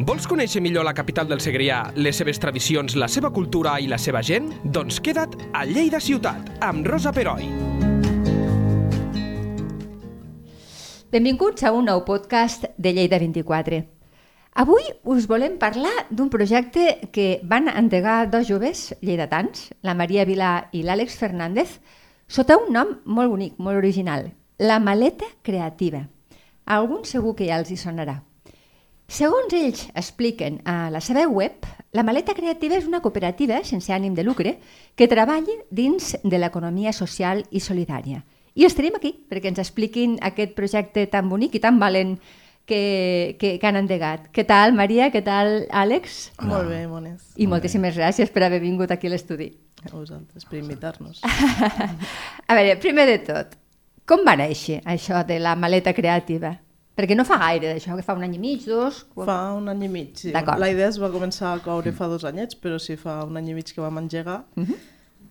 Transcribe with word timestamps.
Vols 0.00 0.24
conèixer 0.24 0.62
millor 0.64 0.86
la 0.86 0.94
capital 0.96 1.26
del 1.28 1.42
Segrià, 1.44 1.82
les 2.00 2.16
seves 2.16 2.38
tradicions, 2.40 2.94
la 2.96 3.04
seva 3.12 3.28
cultura 3.36 3.74
i 3.84 3.88
la 3.90 3.98
seva 4.00 4.22
gent? 4.24 4.46
Doncs 4.64 4.96
queda't 5.04 5.34
a 5.52 5.66
Lleida 5.68 5.98
Ciutat, 6.00 6.46
amb 6.64 6.86
Rosa 6.88 7.12
Peroi. 7.12 7.44
Benvinguts 11.12 11.66
a 11.68 11.74
un 11.76 11.84
nou 11.90 12.00
podcast 12.06 12.64
de 12.78 12.94
Lleida 12.96 13.18
24. 13.20 13.82
Avui 14.64 14.88
us 15.04 15.28
volem 15.28 15.60
parlar 15.60 15.92
d'un 16.08 16.32
projecte 16.32 17.10
que 17.12 17.28
van 17.44 17.68
endegar 17.68 18.30
dos 18.32 18.48
joves 18.48 18.94
lleidatans, 19.04 19.68
la 19.84 19.92
Maria 19.92 20.24
Vilà 20.24 20.70
i 20.72 20.80
l'Àlex 20.80 21.20
Fernández, 21.20 21.76
sota 22.24 22.56
un 22.56 22.72
nom 22.72 22.96
molt 23.04 23.36
bonic, 23.36 23.60
molt 23.60 23.76
original, 23.76 24.32
la 24.56 24.80
Maleta 24.80 25.28
Creativa. 25.44 26.06
A 26.64 26.80
alguns 26.80 27.12
segur 27.12 27.36
que 27.36 27.52
ja 27.52 27.60
els 27.60 27.68
hi 27.68 27.76
sonarà. 27.76 28.22
Segons 29.10 29.50
ells 29.58 29.88
expliquen 29.98 30.60
a 30.70 30.86
la 30.94 31.00
seva 31.02 31.24
web, 31.26 31.64
la 31.90 32.04
Maleta 32.06 32.30
Creativa 32.30 32.76
és 32.78 32.84
una 32.86 33.00
cooperativa 33.02 33.56
sense 33.66 33.90
ànim 33.90 34.14
de 34.14 34.22
lucre 34.22 34.52
que 34.94 35.08
treballa 35.10 35.56
dins 35.74 36.12
de 36.22 36.38
l'economia 36.38 36.92
social 36.94 37.42
i 37.50 37.58
solidària. 37.58 38.22
I 38.54 38.68
els 38.68 38.78
tenim 38.78 38.94
aquí 38.94 39.10
perquè 39.26 39.50
ens 39.50 39.58
expliquin 39.58 40.14
aquest 40.22 40.54
projecte 40.54 41.08
tan 41.10 41.26
bonic 41.26 41.58
i 41.58 41.62
tan 41.64 41.82
valent 41.82 42.20
que, 42.70 43.34
que, 43.42 43.56
que 43.58 43.66
han 43.66 43.80
endegat. 43.82 44.30
Què 44.30 44.46
tal, 44.46 44.78
Maria? 44.78 45.10
Què 45.10 45.24
tal, 45.26 45.66
Àlex? 45.74 46.22
Molt 46.46 46.70
bé, 46.70 46.84
mones. 46.86 47.34
I 47.34 47.50
moltíssimes 47.50 47.98
gràcies 47.98 48.30
per 48.30 48.46
haver 48.46 48.62
vingut 48.62 48.94
aquí 48.94 49.10
a 49.10 49.16
l'estudi. 49.16 49.50
A 49.90 49.94
vosaltres, 49.96 50.46
per 50.46 50.62
invitar-nos. 50.62 51.24
A 52.46 52.54
veure, 52.54 52.78
primer 52.78 53.10
de 53.10 53.20
tot, 53.26 53.58
com 54.06 54.22
va 54.22 54.38
néixer 54.38 54.84
això 54.86 55.26
de 55.26 55.42
la 55.42 55.58
maleta 55.58 55.98
creativa? 55.98 56.60
Perquè 56.98 57.16
no 57.16 57.24
fa 57.24 57.38
gaire 57.40 57.70
d'això, 57.72 57.96
que 57.96 58.04
fa 58.04 58.16
un 58.18 58.24
any 58.26 58.34
i 58.36 58.40
mig, 58.42 58.64
dos... 58.68 59.04
Fa 59.16 59.38
un 59.56 59.70
any 59.72 59.84
i 59.86 59.88
mig, 59.88 60.16
sí. 60.20 60.32
La 60.34 60.70
idea 60.72 60.88
es 60.90 60.98
va 61.00 61.08
començar 61.12 61.54
a 61.54 61.60
coure 61.64 61.92
fa 61.96 62.10
dos 62.10 62.26
anyets, 62.28 62.58
però 62.58 62.80
sí 62.82 62.98
fa 63.00 63.20
un 63.24 63.38
any 63.40 63.52
i 63.52 63.54
mig 63.56 63.70
que 63.72 63.80
vam 63.80 63.98
engegar. 64.02 64.42
Uh 64.56 64.64
-huh. 64.64 64.78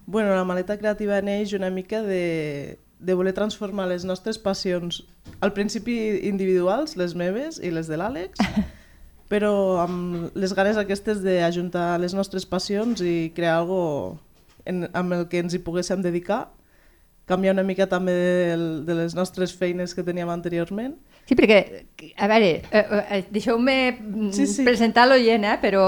Bueno, 0.06 0.34
la 0.34 0.44
maleta 0.44 0.78
creativa 0.78 1.22
neix 1.22 1.54
una 1.54 1.70
mica 1.70 2.02
de, 2.02 2.80
de 3.00 3.14
voler 3.14 3.34
transformar 3.34 3.88
les 3.88 4.04
nostres 4.04 4.38
passions, 4.38 5.04
al 5.40 5.54
principi 5.54 6.20
individuals, 6.24 6.96
les 6.96 7.14
meves 7.16 7.60
i 7.62 7.70
les 7.70 7.88
de 7.88 7.98
l'Àlex, 7.98 8.40
però 9.32 9.80
amb 9.84 10.36
les 10.36 10.54
ganes 10.54 10.78
aquestes 10.78 11.22
d'ajuntar 11.22 12.00
les 12.00 12.14
nostres 12.14 12.46
passions 12.46 13.02
i 13.02 13.32
crear 13.36 13.60
algo 13.60 14.18
en, 14.66 14.90
amb 14.94 15.14
el 15.14 15.28
que 15.30 15.40
ens 15.40 15.54
hi 15.54 15.62
poguéssim 15.64 16.02
dedicar, 16.02 16.48
canviar 17.30 17.54
una 17.56 17.64
mica 17.68 17.88
també 17.90 18.16
de, 18.18 18.58
de 18.88 18.98
les 18.98 19.16
nostres 19.16 19.54
feines 19.56 19.94
que 19.96 20.04
teníem 20.06 20.30
anteriorment. 20.34 20.98
Sí, 21.30 21.38
perquè, 21.38 21.62
a 22.18 22.28
veure, 22.32 22.52
eh, 22.74 22.86
eh, 23.00 23.24
deixeu-me 23.30 23.78
mm, 23.94 24.32
Sí, 24.34 24.48
sí. 24.50 24.66
presentar 24.66 25.06
l'oient, 25.08 25.46
eh, 25.46 25.58
però 25.62 25.86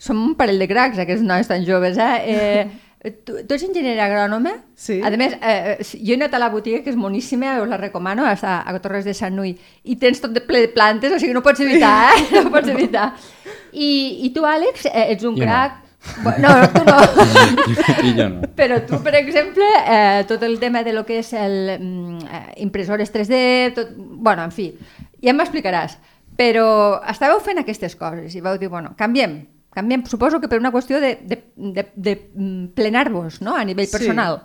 som 0.00 0.18
un 0.18 0.34
parell 0.34 0.58
de 0.58 0.66
cracs, 0.68 0.98
aquests 0.98 1.22
nois 1.26 1.48
tan 1.50 1.66
joves. 1.66 1.98
Eh? 1.98 2.68
Eh, 3.00 3.14
tu, 3.24 3.32
tu 3.48 3.56
ets 3.56 3.62
enginyer 3.64 3.94
agrònoma? 4.04 4.50
Sí. 4.76 4.98
A 5.00 5.08
més, 5.16 5.32
eh, 5.40 5.52
eh, 5.72 5.84
jo 6.04 6.12
he 6.12 6.18
anat 6.18 6.34
a 6.36 6.40
la 6.42 6.50
botiga, 6.52 6.82
que 6.84 6.92
és 6.92 6.98
moníssima, 7.00 7.54
us 7.62 7.68
la 7.70 7.78
recomano, 7.80 8.26
a, 8.28 8.34
a 8.60 8.74
Torres 8.84 9.06
de 9.08 9.14
Sant 9.16 9.32
Nui, 9.32 9.54
i 9.88 9.96
tens 9.96 10.20
tot 10.20 10.34
de 10.36 10.42
ple 10.44 10.60
de 10.66 10.68
plantes, 10.74 11.14
o 11.16 11.20
sigui, 11.22 11.32
no 11.32 11.40
pots 11.40 11.64
evitar, 11.64 11.94
eh? 12.12 12.26
No 12.44 12.52
pots 12.52 12.68
evitar. 12.68 13.06
I, 13.72 13.88
i 14.28 14.30
tu, 14.36 14.44
Àlex, 14.44 14.84
eh, 14.90 15.06
ets 15.14 15.24
un 15.24 15.38
Jo 15.40 15.48
no. 15.48 15.54
Crac... 16.00 16.38
No. 16.40 16.48
no, 16.48 16.68
tu 16.72 16.82
no. 16.86 18.06
I 18.08 18.14
jo 18.16 18.28
no. 18.32 18.48
Però 18.56 18.80
tu, 18.88 18.98
per 19.04 19.14
exemple, 19.20 19.66
eh, 19.86 20.24
tot 20.28 20.42
el 20.46 20.58
tema 20.62 20.82
de 20.86 20.92
lo 20.96 21.04
que 21.06 21.18
és 21.20 21.32
el 21.36 21.76
mm, 21.78 22.18
eh, 22.24 22.42
impressores 22.64 23.12
3D, 23.12 23.40
tot, 23.76 23.94
bueno, 23.96 24.44
en 24.48 24.52
fi, 24.54 24.70
ja 25.22 25.34
m'explicaràs. 25.36 25.98
Però 26.40 26.66
estàveu 27.10 27.40
fent 27.44 27.60
aquestes 27.60 27.96
coses 28.00 28.34
i 28.34 28.40
vau 28.40 28.56
dir, 28.58 28.70
bueno, 28.72 28.94
canviem, 28.96 29.42
canviem, 29.76 30.06
suposo 30.08 30.40
que 30.40 30.48
per 30.48 30.58
una 30.62 30.72
qüestió 30.72 31.00
de, 31.02 31.18
de, 31.22 31.36
de, 31.56 31.84
de 31.94 32.14
mm, 32.34 32.66
plenar-vos, 32.74 33.40
no?, 33.44 33.56
a 33.56 33.64
nivell 33.68 33.86
Sí. 33.90 33.98
personal. 33.98 34.40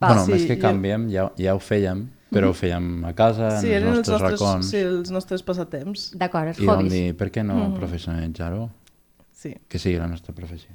Bueno, 0.00 0.24
sí, 0.24 0.32
més 0.34 0.46
que 0.46 0.58
canviem, 0.62 1.08
ja, 1.10 1.28
ja 1.38 1.54
ho 1.54 1.60
fèiem, 1.62 2.04
però 2.30 2.50
ho 2.52 2.54
fèiem 2.54 3.04
a 3.08 3.14
casa, 3.18 3.52
Sí, 3.62 3.70
en 3.74 3.86
els 3.86 3.86
els 3.86 3.96
nostres 3.98 4.20
nostres, 4.20 4.40
racons. 4.40 4.68
sí, 4.70 4.82
els 4.82 5.10
nostres 5.14 5.42
passatemps. 5.46 6.04
D'acord, 6.18 6.52
els 6.52 6.60
I 6.62 6.66
vam 6.68 6.84
hobbies. 6.84 6.92
dir, 6.92 7.16
per 7.18 7.30
què 7.34 7.42
no 7.46 7.72
professionalitzar-ho? 7.74 8.68
Sí. 9.38 9.54
Que 9.70 9.78
sigui 9.78 9.98
la 9.98 10.06
nostra 10.10 10.34
professió. 10.34 10.74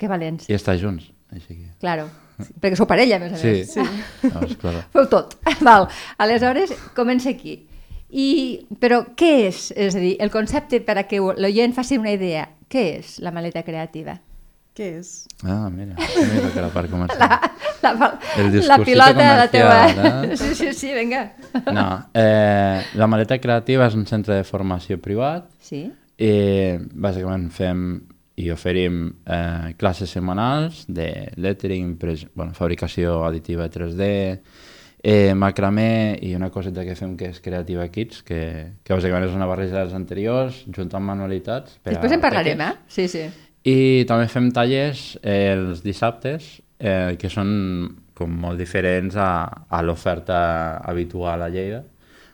Que 0.00 0.08
valents, 0.08 0.48
I 0.48 0.56
estar 0.56 0.78
junts, 0.80 1.10
així 1.30 1.58
que... 1.58 1.68
claro. 1.82 2.08
Perquè 2.40 2.78
sou 2.78 2.86
parella, 2.88 3.18
a 3.18 3.20
més 3.20 3.34
a 3.36 3.40
Sí, 3.42 3.50
més. 3.58 3.72
sí. 3.74 3.82
Llavors, 4.24 4.54
clar. 4.62 4.78
Feu 4.94 5.04
tot. 5.12 5.34
Val. 5.66 5.90
Aleshores, 6.16 6.72
comença 6.96 7.28
aquí. 7.34 7.58
I, 8.10 8.64
però 8.80 9.02
què 9.14 9.28
és? 9.50 9.68
És 9.76 9.94
a 9.94 10.00
dir, 10.00 10.14
el 10.24 10.32
concepte 10.32 10.80
per 10.82 10.96
a 10.98 11.04
que 11.06 11.20
l'oient 11.20 11.76
faci 11.76 11.98
una 12.00 12.14
idea. 12.16 12.48
Què 12.70 12.86
és 12.96 13.18
la 13.20 13.30
maleta 13.30 13.60
creativa? 13.66 14.16
Què 14.74 14.88
és? 15.02 15.10
Ah, 15.44 15.68
mira, 15.68 15.94
mira 15.98 16.48
que 16.54 16.62
la 16.64 16.70
part 16.72 16.88
comercial. 16.90 17.28
La, 17.80 17.94
la, 17.96 18.08
El 18.36 18.50
la 18.68 18.76
pilota 18.84 19.14
de 19.14 19.36
la 19.38 19.46
teva... 19.48 19.76
eh? 19.88 20.36
Sí, 20.36 20.50
sí, 20.54 20.72
sí, 20.76 20.90
vinga. 20.92 21.22
No, 21.72 21.86
eh, 22.12 22.82
la 23.00 23.06
Maleta 23.08 23.38
Creativa 23.40 23.86
és 23.88 23.94
un 23.96 24.02
centre 24.04 24.34
de 24.36 24.44
formació 24.44 24.98
privat 25.00 25.46
Sí? 25.64 25.86
i 26.20 26.32
bàsicament 26.76 27.46
fem 27.56 27.80
i 28.40 28.48
oferim 28.54 29.02
eh, 29.26 29.74
classes 29.80 30.12
setmanals 30.16 30.84
de 30.88 31.10
lettering, 31.36 31.96
pres, 32.00 32.24
bueno, 32.34 32.54
fabricació 32.56 33.20
additiva 33.26 33.68
3D, 33.72 34.08
eh, 35.02 35.34
macramé 35.34 36.18
i 36.22 36.34
una 36.36 36.50
coseta 36.52 36.84
que 36.84 36.96
fem 36.96 37.16
que 37.20 37.30
és 37.32 37.40
Creativa 37.44 37.86
Kids, 37.92 38.22
que, 38.26 38.40
que 38.84 38.96
bàsicament 38.96 39.28
és 39.28 39.36
una 39.36 39.48
barreja 39.48 39.80
dels 39.80 39.94
anteriors, 39.96 40.64
junt 40.72 40.92
amb 40.96 41.08
manualitats. 41.12 41.78
Per 41.82 41.94
Després 41.94 42.16
en 42.16 42.24
parlarem, 42.24 42.60
eh? 42.66 42.72
Sí, 42.88 43.06
sí. 43.12 43.24
I 43.64 44.04
també 44.08 44.28
fem 44.32 44.48
tallers 44.56 45.14
eh, 45.20 45.52
els 45.52 45.82
dissabtes, 45.84 46.58
eh, 46.80 47.16
que 47.20 47.28
són 47.32 47.50
com 48.16 48.32
molt 48.42 48.60
diferents 48.60 49.16
a, 49.16 49.30
a 49.68 49.80
l'oferta 49.84 50.80
habitual 50.84 51.42
a 51.44 51.48
Lleida. 51.52 51.82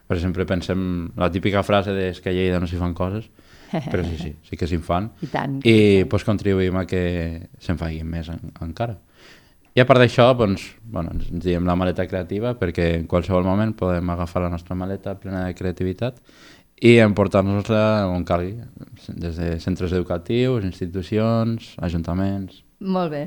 Per 0.07 0.17
exemple, 0.19 0.47
pensem 0.47 0.81
la 1.19 1.31
típica 1.35 1.63
frase 1.67 1.95
de 1.95 2.09
"És 2.11 2.21
que 2.23 2.31
a 2.31 2.35
Lleida 2.35 2.59
no 2.63 2.67
s'hi 2.71 2.79
fan 2.79 2.95
coses, 2.95 3.27
però 3.93 4.05
sí, 4.07 4.19
sí, 4.21 4.33
sí 4.47 4.59
que 4.59 4.69
s'hi 4.69 4.79
fan. 4.83 5.11
I 5.23 5.31
tant. 5.33 5.59
I 5.67 6.05
pues, 6.11 6.25
contribuïm 6.29 6.79
a 6.81 6.87
que 6.89 7.03
se'n 7.63 7.81
facin 7.81 8.09
més 8.11 8.31
en, 8.33 8.53
encara. 8.65 8.99
I 9.77 9.83
a 9.83 9.85
part 9.85 10.01
d'això, 10.01 10.31
doncs, 10.33 10.71
bueno, 10.89 11.13
ens 11.13 11.45
diem 11.45 11.67
la 11.69 11.75
maleta 11.77 12.07
creativa 12.09 12.55
perquè 12.57 12.95
en 12.97 13.09
qualsevol 13.11 13.45
moment 13.45 13.75
podem 13.77 14.09
agafar 14.15 14.47
la 14.47 14.53
nostra 14.53 14.77
maleta 14.79 15.19
plena 15.21 15.43
de 15.45 15.57
creativitat 15.59 16.23
i 16.81 16.97
emportar-nos-la 17.01 18.07
on 18.09 18.25
calgui, 18.25 18.55
des 19.09 19.37
de 19.37 19.51
centres 19.61 19.93
educatius, 19.97 20.65
institucions, 20.65 21.75
ajuntaments... 21.81 22.63
Molt 22.77 23.09
bé. 23.09 23.23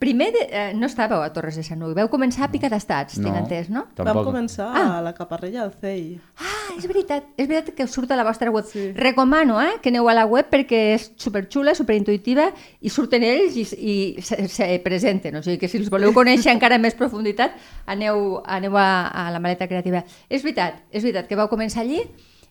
Primer, 0.00 0.30
de, 0.32 0.40
eh, 0.48 0.72
no 0.74 0.86
estàveu 0.88 1.20
a 1.22 1.28
Torres 1.32 1.56
de 1.56 1.62
Sant 1.62 1.78
Nui, 1.78 1.92
veu 1.94 2.08
començar 2.08 2.46
a 2.46 2.50
Pica 2.50 2.70
d'Estats, 2.72 3.18
tinc 3.20 3.36
entès, 3.36 3.68
no? 3.70 3.82
Vam 3.96 4.16
començar 4.24 4.70
Ah. 4.74 4.98
a 4.98 5.02
la 5.02 5.12
Caparrella 5.14 5.62
al 5.62 5.72
CEI. 5.80 6.18
Ah, 6.40 6.72
és 6.78 6.86
veritat, 6.88 7.24
és 7.36 7.46
veritat 7.46 7.74
que 7.76 7.86
surt 7.86 8.10
a 8.10 8.16
la 8.16 8.24
vostra 8.24 8.50
web. 8.50 8.64
Sí. 8.64 8.92
Recomano 8.96 9.60
eh, 9.60 9.74
que 9.82 9.90
aneu 9.90 10.08
a 10.08 10.14
la 10.14 10.24
web 10.26 10.46
perquè 10.50 10.94
és 10.94 11.12
superxula, 11.16 11.74
superintuitiva 11.74 12.48
i 12.80 12.88
surten 12.88 13.22
ells 13.22 13.54
i, 13.56 13.66
i 13.76 14.22
se, 14.22 14.48
se 14.48 14.80
presenten. 14.82 15.36
O 15.36 15.42
sigui 15.42 15.58
que 15.58 15.68
si 15.68 15.76
els 15.78 15.90
voleu 15.90 16.12
conèixer 16.16 16.50
encara 16.52 16.76
en 16.76 16.82
més 16.82 16.94
profunditat, 16.94 17.52
aneu, 17.86 18.40
aneu 18.46 18.76
a, 18.76 18.88
a 19.08 19.30
la 19.30 19.38
maleta 19.38 19.68
creativa. 19.68 20.02
És 20.28 20.42
veritat, 20.42 20.80
és 20.90 21.02
veritat 21.02 21.28
que 21.28 21.36
vau 21.36 21.48
començar 21.48 21.82
allí 21.84 22.00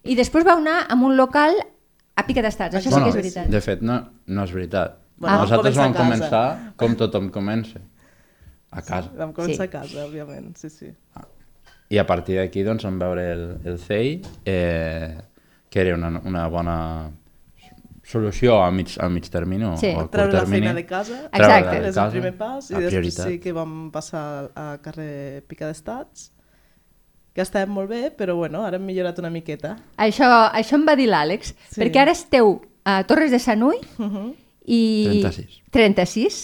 i 0.03 0.15
després 0.15 0.45
vau 0.45 0.57
anar 0.61 0.85
a 0.87 0.93
un 0.95 1.17
local 1.17 1.55
a 2.15 2.23
Pica 2.27 2.41
d'Estats. 2.43 2.75
Això 2.75 2.91
sí 2.93 3.01
que 3.01 3.09
és 3.09 3.15
veritat. 3.15 3.47
de 3.49 3.61
fet, 3.61 3.81
no, 3.81 4.03
no 4.27 4.43
és 4.43 4.51
veritat. 4.53 4.97
Bueno, 5.19 5.35
vam 5.37 5.41
Nosaltres 5.45 5.75
començar 5.75 5.93
vam 5.93 6.09
començar 6.09 6.73
com 6.79 6.95
tothom 6.95 7.29
comença, 7.29 7.79
a 8.71 8.81
casa. 8.81 9.09
Vam 9.17 9.33
començar 9.33 9.55
Sí. 9.55 9.61
a 9.63 9.69
casa, 9.69 10.05
òbviament, 10.05 10.55
sí, 10.57 10.69
sí. 10.69 10.93
I 11.89 11.97
a 11.97 12.05
partir 12.05 12.37
d'aquí 12.37 12.63
doncs, 12.63 12.83
vam 12.85 12.99
veure 12.99 13.31
el, 13.33 13.57
el 13.65 13.79
CEI, 13.79 14.21
eh, 14.45 15.17
que 15.69 15.81
era 15.81 15.95
una, 15.95 16.21
una 16.23 16.47
bona 16.47 17.11
solució 18.03 18.63
a 18.63 18.71
mig, 18.71 18.95
a 18.99 19.09
mig 19.09 19.27
termini 19.29 19.65
o, 19.65 19.75
Sí. 19.77 19.87
o 19.87 19.99
a 19.99 20.01
curt 20.03 20.11
Treure 20.11 20.33
la 20.33 20.39
termini. 20.39 20.61
feina 20.67 20.73
de 20.73 20.85
casa. 20.85 21.29
Exacte. 21.31 21.77
És 21.77 21.85
el 21.87 21.93
casa, 21.93 22.11
primer 22.11 22.37
pas 22.37 22.69
i 22.69 22.73
la 22.73 22.79
després 22.79 22.93
prioritat. 23.15 23.27
sí 23.27 23.39
que 23.39 23.51
vam 23.53 23.91
passar 23.91 24.51
a 24.55 24.77
carrer 24.81 25.43
Pica 25.47 25.67
d'Estats 25.67 26.31
que 27.33 27.41
estàvem 27.41 27.69
molt 27.69 27.89
bé, 27.89 28.11
però 28.17 28.35
bueno, 28.35 28.63
ara 28.65 28.77
hem 28.77 28.85
millorat 28.85 29.19
una 29.19 29.29
miqueta. 29.29 29.75
Això, 29.97 30.25
això 30.51 30.75
em 30.75 30.85
va 30.87 30.95
dir 30.95 31.07
l'Àlex, 31.09 31.53
Sí. 31.69 31.81
perquè 31.81 31.99
ara 32.01 32.11
esteu 32.11 32.61
a 32.83 33.03
Torres 33.03 33.31
de 33.31 33.39
Sant 33.39 33.59
Nui 33.59 33.77
Uh 33.99 34.05
-huh. 34.05 34.35
I... 34.69 35.21
36. 35.23 35.61
36. 35.73 36.37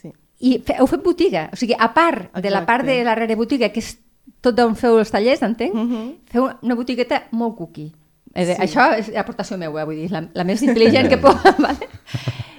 Sí. 0.00 0.12
I 0.40 0.58
fe, 0.64 0.76
heu 0.78 0.86
fet 0.90 1.02
botiga, 1.04 1.46
o 1.52 1.56
sigui, 1.56 1.74
a 1.78 1.88
part 1.96 2.28
de 2.36 2.50
la 2.50 2.60
Exacte. 2.62 2.66
part 2.68 2.86
de 2.88 2.98
la 3.04 3.14
rere 3.16 3.36
botiga, 3.40 3.70
que 3.72 3.80
és 3.80 3.94
tot 4.40 4.58
on 4.62 4.76
feu 4.76 4.98
els 5.00 5.10
tallers, 5.12 5.42
entenc, 5.42 5.74
Mhm. 5.74 6.04
feu 6.32 6.50
una 6.62 6.74
botigueta 6.78 7.24
molt 7.32 7.56
cookie. 7.56 7.90
Eh, 8.34 8.44
Sí. 8.46 8.54
Això 8.62 8.84
és 8.96 9.08
aportació 9.16 9.56
meva, 9.58 9.84
vull 9.84 9.96
dir, 9.96 10.10
la, 10.12 10.22
la 10.32 10.44
més 10.44 10.62
intel·ligent 10.62 11.08
que 11.10 11.18
puc. 11.24 11.34
Vale? 11.58 11.88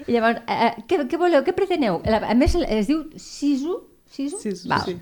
I 0.08 0.12
llavors, 0.12 0.42
eh, 0.48 0.74
què, 0.88 1.06
què 1.08 1.18
voleu, 1.18 1.44
què 1.46 1.54
preteneu? 1.56 2.02
La- 2.06 2.28
A 2.30 2.34
més, 2.36 2.56
es 2.56 2.88
diu 2.88 3.06
Sisu? 3.16 3.78
Sisu? 4.12 4.38
Val. 4.68 4.82
sí. 4.86 4.98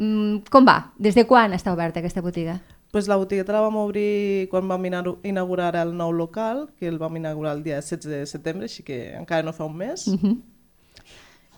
Mm, 0.00 0.42
com 0.50 0.64
va? 0.66 0.92
Des 0.98 1.14
de 1.14 1.26
quan 1.26 1.52
està 1.52 1.72
oberta 1.72 2.00
aquesta 2.00 2.20
botiga? 2.22 2.60
Pues 2.90 3.06
la 3.08 3.16
botigueta 3.16 3.52
la 3.52 3.60
vam 3.60 3.76
obrir 3.76 4.48
quan 4.50 4.66
vam 4.68 4.84
ina- 4.86 5.16
inaugurar 5.22 5.76
el 5.76 5.92
nou 5.96 6.12
local, 6.12 6.68
que 6.78 6.88
el 6.88 6.98
vam 6.98 7.16
inaugurar 7.16 7.56
el 7.56 7.62
dia 7.62 7.76
16 7.80 8.04
de 8.10 8.26
setembre, 8.26 8.64
així 8.66 8.82
que 8.82 9.14
encara 9.14 9.42
no 9.46 9.52
fa 9.52 9.64
un 9.64 9.76
mes. 9.76 10.06
Uh 10.08 10.18
-huh. 10.18 10.40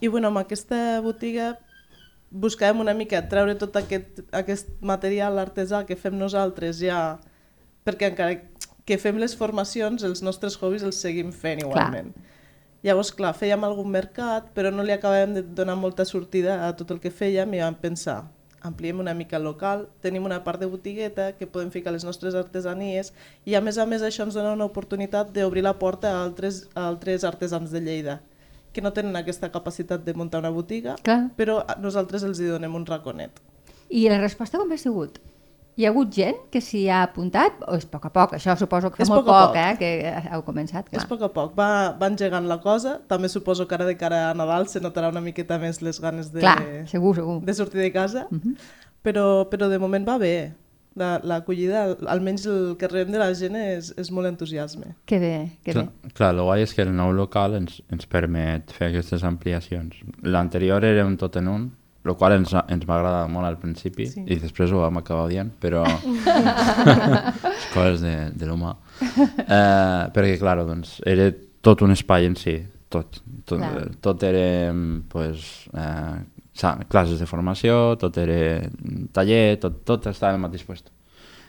I 0.00 0.08
bueno, 0.08 0.28
amb 0.28 0.38
aquesta 0.38 1.00
botiga 1.00 1.58
buscàvem 2.32 2.80
una 2.80 2.94
mica 2.94 3.28
treure 3.28 3.54
tot 3.54 3.76
aquest, 3.76 4.20
aquest 4.32 4.68
material 4.80 5.38
artesà 5.38 5.84
que 5.86 5.96
fem 5.96 6.16
nosaltres 6.18 6.78
ja, 6.80 7.20
perquè 7.84 8.10
encara 8.10 8.40
que 8.84 8.98
fem 8.98 9.16
les 9.18 9.36
formacions, 9.36 10.02
els 10.02 10.22
nostres 10.22 10.56
hobbies 10.60 10.82
els 10.82 10.96
seguim 11.00 11.30
fent 11.32 11.60
igualment. 11.60 12.12
Clar. 12.12 12.24
Llavors, 12.82 13.12
clar, 13.12 13.34
fèiem 13.38 13.62
algun 13.64 13.88
mercat, 13.90 14.48
però 14.56 14.72
no 14.74 14.82
li 14.82 14.90
acabàvem 14.90 15.34
de 15.34 15.42
donar 15.42 15.76
molta 15.76 16.04
sortida 16.04 16.66
a 16.66 16.72
tot 16.74 16.90
el 16.90 16.98
que 16.98 17.10
fèiem 17.10 17.54
i 17.54 17.60
vam 17.60 17.76
pensar, 17.78 18.24
ampliem 18.62 19.00
una 19.02 19.14
mica 19.14 19.36
el 19.38 19.44
local, 19.44 19.88
tenim 20.00 20.24
una 20.24 20.42
part 20.44 20.60
de 20.60 20.68
botigueta 20.70 21.32
que 21.36 21.46
podem 21.46 21.70
ficar 21.74 21.92
les 21.92 22.04
nostres 22.06 22.34
artesanies 22.38 23.12
i 23.44 23.56
a 23.58 23.60
més 23.60 23.78
a 23.78 23.86
més 23.86 24.02
això 24.06 24.26
ens 24.26 24.38
dona 24.38 24.54
una 24.54 24.68
oportunitat 24.68 25.32
d'obrir 25.34 25.64
la 25.66 25.78
porta 25.78 26.12
a 26.12 26.22
altres, 26.22 26.68
a 26.74 26.86
altres 26.88 27.24
artesans 27.24 27.74
de 27.74 27.82
Lleida 27.82 28.20
que 28.72 28.80
no 28.80 28.92
tenen 28.96 29.16
aquesta 29.16 29.50
capacitat 29.52 30.04
de 30.04 30.14
muntar 30.14 30.40
una 30.40 30.50
botiga, 30.50 30.96
Clar. 31.04 31.28
però 31.36 31.60
nosaltres 31.78 32.24
els 32.24 32.40
hi 32.40 32.48
donem 32.48 32.74
un 32.74 32.86
raconet. 32.88 33.42
I 33.92 34.06
la 34.08 34.16
resposta 34.22 34.56
com 34.56 34.72
ha 34.72 34.80
sigut? 34.80 35.18
Hi 35.76 35.86
ha 35.86 35.90
hagut 35.90 36.10
gent 36.12 36.36
que 36.52 36.60
s'hi 36.60 36.82
ha 36.92 36.98
apuntat 37.06 37.62
o 37.66 37.74
és 37.78 37.86
a 37.86 37.88
poc 37.88 38.04
a 38.04 38.10
poc? 38.12 38.34
Això 38.36 38.52
suposo 38.60 38.90
que 38.92 38.98
fa 39.00 39.02
És 39.06 39.08
molt 39.08 39.24
poc 39.24 39.34
a 39.34 39.38
poc, 39.46 39.54
poc. 39.54 39.56
eh, 39.56 39.76
que 39.80 40.32
heu 40.34 40.42
començat, 40.44 40.84
clar. 40.90 41.00
És 41.00 41.04
a 41.06 41.08
poc 41.08 41.22
a 41.24 41.30
poc, 41.32 41.54
va, 41.56 41.68
va 41.98 42.10
engegant 42.12 42.44
la 42.46 42.58
cosa, 42.60 42.98
també 43.08 43.30
suposo 43.32 43.66
que 43.66 43.74
ara 43.78 43.86
de 43.88 43.96
cara 43.96 44.30
a 44.30 44.34
Nadal 44.34 44.68
se 44.68 44.80
notarà 44.84 45.08
una 45.08 45.22
miqueta 45.24 45.56
més 45.58 45.80
les 45.80 45.98
ganes 46.00 46.28
de, 46.32 46.40
Clar, 46.44 46.58
segur, 46.92 47.14
segur. 47.16 47.38
de 47.42 47.54
sortir 47.54 47.80
de 47.80 47.90
casa, 47.92 48.26
però, 49.02 49.48
però 49.48 49.68
de 49.72 49.78
moment 49.78 50.04
va 50.08 50.18
bé. 50.18 50.52
La- 50.94 51.22
L'acollida, 51.24 51.84
al- 51.86 52.06
almenys 52.06 52.44
el 52.44 52.76
que 52.76 52.86
rebem 52.86 53.14
de 53.14 53.18
la 53.18 53.30
gent 53.32 53.56
és, 53.56 53.94
és 53.96 54.10
molt 54.12 54.28
entusiasme. 54.28 54.90
Que 55.08 55.18
bé, 55.18 55.34
que 55.64 55.72
Clar, 55.72 55.86
bé. 55.86 56.10
clar, 56.12 56.34
el 56.34 56.42
guai 56.44 56.62
és 56.66 56.74
que 56.76 56.82
el 56.84 56.92
nou 56.94 57.14
local 57.16 57.54
ens, 57.56 57.78
ens 57.90 58.04
permet 58.04 58.70
fer 58.76 58.90
aquestes 58.90 59.24
ampliacions. 59.24 59.96
L'anterior 60.20 60.84
era 60.84 61.06
un 61.08 61.16
tot 61.16 61.36
en 61.40 61.48
un, 61.48 61.70
el 62.04 62.16
qual 62.18 62.34
ens, 62.34 62.50
ens 62.52 62.84
va 62.88 62.96
agradar 62.98 63.28
molt 63.30 63.46
al 63.46 63.58
principi 63.62 64.08
Sí. 64.10 64.24
i 64.26 64.38
després 64.42 64.72
ho 64.72 64.82
vam 64.82 64.98
acabar 64.98 65.28
odiant, 65.28 65.52
però 65.62 65.84
les 67.46 67.66
coses 67.74 68.02
de, 68.02 68.14
de 68.34 68.48
l'humà. 68.48 68.74
Eh, 69.02 70.02
perquè, 70.14 70.36
clar, 70.40 70.58
doncs, 70.66 70.98
era 71.06 71.30
tot 71.62 71.84
un 71.86 71.94
espai 71.94 72.26
en 72.26 72.36
si, 72.36 72.56
tot. 72.92 73.22
Tot, 73.44 73.58
Clar. 73.58 73.88
tot 74.04 74.22
era 74.22 74.72
pues, 75.10 75.46
eh, 75.74 76.76
classes 76.88 77.18
de 77.18 77.26
formació, 77.26 77.96
tot 77.98 78.18
era 78.22 78.62
taller, 79.14 79.58
tot, 79.62 79.80
tot 79.88 80.06
estava 80.10 80.36
al 80.36 80.42
mateix 80.42 80.66
lloc. 80.68 80.90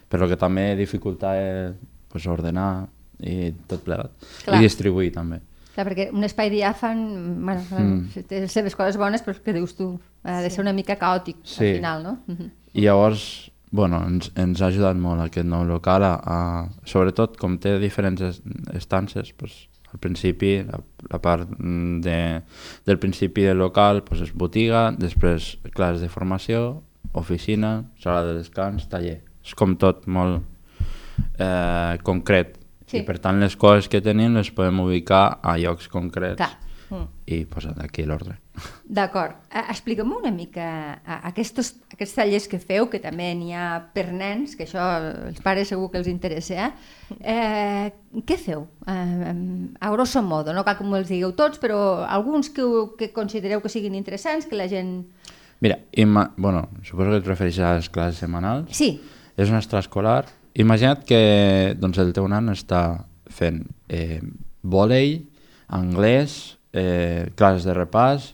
Però 0.10 0.30
que 0.30 0.38
també 0.38 0.74
dificultava 0.78 1.74
pues, 2.10 2.26
ordenar 2.30 2.88
i 3.20 3.52
tot 3.70 3.84
plegat. 3.86 4.14
Clar. 4.46 4.60
I 4.60 4.66
distribuir 4.66 5.12
també. 5.16 5.42
Clar, 5.74 5.88
perquè 5.90 6.10
un 6.14 6.26
espai 6.26 6.52
diàfan, 6.54 7.00
bueno, 7.42 7.64
mm. 7.70 8.26
té 8.30 8.44
les 8.44 8.54
seves 8.54 8.76
coses 8.78 8.98
bones, 9.02 9.24
però 9.26 9.38
que 9.42 9.56
dius 9.56 9.74
tu, 9.78 9.96
ha 10.24 10.42
de 10.42 10.50
ser 10.50 10.62
una 10.62 10.74
mica 10.74 10.96
caòtic 10.98 11.38
Sí. 11.44 11.68
al 11.70 11.75
final, 11.75 12.04
no? 12.04 12.18
Uh 12.28 12.36
-huh. 12.36 12.50
I 12.74 12.81
llavors, 12.81 13.52
bueno, 13.72 14.04
ens, 14.08 14.31
ens 14.36 14.62
ha 14.62 14.68
ajudat 14.68 14.96
molt 14.96 15.22
aquest 15.22 15.46
nou 15.48 15.64
local 15.66 16.04
a, 16.04 16.14
a 16.24 16.70
sobretot 16.86 17.38
com 17.38 17.58
té 17.58 17.80
diferents 17.80 18.22
es- 18.22 18.42
estances, 18.74 19.34
pues, 19.34 19.68
al 19.94 20.00
principi, 20.00 20.64
la, 20.64 20.80
la 21.12 21.20
part 21.22 21.48
de, 21.60 22.42
del 22.86 22.98
principi 23.00 23.42
del 23.42 23.58
local 23.58 24.04
pues, 24.04 24.22
és 24.22 24.31
botiga, 24.34 24.92
després 24.98 25.58
classes 25.74 26.02
de 26.02 26.10
formació, 26.10 26.81
oficina, 27.14 27.84
sala 28.00 28.24
de 28.24 28.34
descans, 28.34 28.88
taller. 28.90 29.22
És 29.46 29.54
com 29.54 29.75
tot 29.78 30.08
molt 30.08 30.42
eh, 31.40 31.98
concret. 32.04 32.58
Sí. 32.88 32.98
I 33.00 33.04
per 33.08 33.18
tant 33.20 33.40
les 33.42 33.56
coses 33.58 33.88
que 33.90 34.02
tenim 34.02 34.36
les 34.38 34.52
podem 34.52 34.80
ubicar 34.84 35.40
a 35.42 35.56
llocs 35.58 35.88
concrets 35.90 36.38
Clar. 36.38 36.52
I 37.25 37.46
posar 37.48 37.74
aquí 37.80 38.04
l'ordre. 38.04 38.36
D'acord. 38.84 39.38
Eh, 39.48 39.64
Explica'm 39.72 40.12
una 40.12 40.31
mica 40.31 40.66
eh, 40.96 41.20
aquests, 41.30 41.74
aquests 41.96 42.18
tallers 42.18 42.50
que 42.52 42.60
feu, 42.60 42.90
que 42.92 43.00
també 43.04 43.30
n'hi 43.38 43.54
ha 43.56 43.68
per 43.96 44.10
nens, 44.12 44.58
que 44.60 44.68
això 44.68 44.84
els 45.00 45.40
pares 45.46 45.72
segur 45.72 45.90
que 45.92 46.02
els 46.02 46.10
interessa. 46.12 46.68
Eh? 46.68 47.16
Eh, 47.22 48.20
què 48.28 48.38
feu? 48.38 48.68
Eh, 48.88 49.31
a 49.80 49.94
grosso 49.96 50.22
modo, 50.22 50.54
no 50.54 50.66
cal 50.68 50.78
que 50.78 50.88
me'ls 50.88 51.10
digueu 51.10 51.31
tots, 51.40 51.62
però 51.64 52.04
alguns 52.04 52.52
que, 52.52 52.68
que 53.00 53.14
considereu 53.16 53.64
que 53.64 53.72
siguin 53.72 53.96
interessants, 53.96 54.50
que 54.50 54.60
la 54.60 54.68
gent... 54.68 55.00
Mira, 55.64 55.80
ima 55.96 56.28
bueno, 56.36 56.68
suposo 56.84 57.14
que 57.14 57.24
et 57.24 57.28
refereixes 57.28 57.64
a 57.64 57.78
les 57.78 57.88
classes 57.88 58.20
setmanals. 58.20 58.68
Sí, 58.75 58.98
És 59.38 59.50
un 59.50 59.58
extraescolar. 59.58 60.28
Imagina't 60.62 61.06
que 61.10 61.74
doncs, 61.80 61.98
el 62.02 62.14
teu 62.14 62.28
nan 62.30 62.52
està 62.54 63.06
fent 63.34 63.64
eh, 63.90 64.22
vòlei, 64.62 65.24
anglès, 65.74 66.60
eh, 66.74 67.30
classes 67.38 67.68
de 67.68 67.75
repàs 67.78 68.31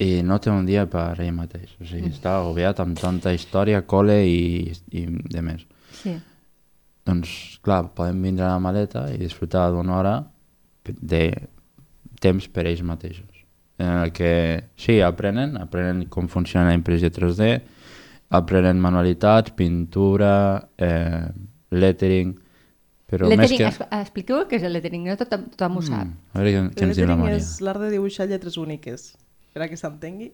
i 0.00 0.22
no 0.24 0.38
té 0.40 0.50
un 0.50 0.66
dia 0.66 0.86
per 0.90 1.14
ell 1.20 1.34
mateix. 1.36 1.76
O 1.80 1.86
sigui, 1.86 2.10
està 2.10 2.38
agobiat 2.38 2.80
amb 2.82 2.98
tanta 2.98 3.32
història, 3.36 3.84
col·le 3.86 4.18
i, 4.26 4.72
i 4.96 5.06
de 5.06 5.46
més. 5.46 5.64
sí. 6.02 6.16
Doncs, 7.10 7.30
clar, 7.64 7.88
podem 7.96 8.20
vindre 8.22 8.44
a 8.44 8.52
la 8.52 8.62
maleta 8.62 9.06
i 9.10 9.16
disfrutar 9.18 9.70
d'una 9.72 9.94
hora 9.96 10.12
de 10.84 11.22
temps 12.20 12.46
per 12.52 12.66
ells 12.68 12.82
mateixos. 12.86 13.40
En 13.80 14.04
el 14.04 14.12
que, 14.12 14.32
sí, 14.76 14.98
aprenen, 15.00 15.56
aprenen 15.56 16.04
com 16.12 16.28
funciona 16.28 16.68
la 16.68 16.76
impressió 16.76 17.08
3D, 17.10 17.48
aprenen 18.36 18.78
manualitats, 18.84 19.54
pintura, 19.56 20.34
eh, 20.76 21.24
lettering, 21.72 22.36
però 23.10 23.28
més 23.28 23.38
lettering, 23.50 23.58
que... 23.60 23.68
es- 23.84 24.00
expliqueu 24.04 24.44
què 24.48 24.56
és 24.60 24.64
el 24.68 24.72
lettering, 24.76 25.04
no 25.10 25.16
tothom, 25.20 25.44
tothom 25.56 25.76
ho 25.80 25.82
sap. 25.82 26.06
Mm, 26.06 26.32
a 26.32 26.38
veure 26.38 26.52
què, 26.54 26.62
ens 26.62 26.74
diu 26.76 26.86
la 26.86 26.92
lettering 27.16 27.20
Maria. 27.26 27.36
és 27.42 27.50
l'art 27.66 27.82
de 27.84 27.90
dibuixar 27.96 28.28
lletres 28.30 28.56
úniques, 28.62 29.10
per 29.52 29.64
a 29.66 29.68
que 29.68 29.76
s'entengui. 29.80 30.30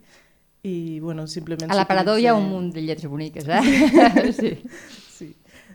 I, 0.67 0.99
bueno, 1.01 1.27
simplement... 1.31 1.71
A 1.71 1.77
l'aparador 1.79 2.19
hi 2.19 2.27
ha 2.27 2.35
un 2.35 2.49
munt 2.51 2.73
de 2.75 2.83
lletres 2.83 3.09
boniques, 3.11 3.47
eh? 3.47 4.33
sí. 4.35 4.55
Sí. 5.17 5.31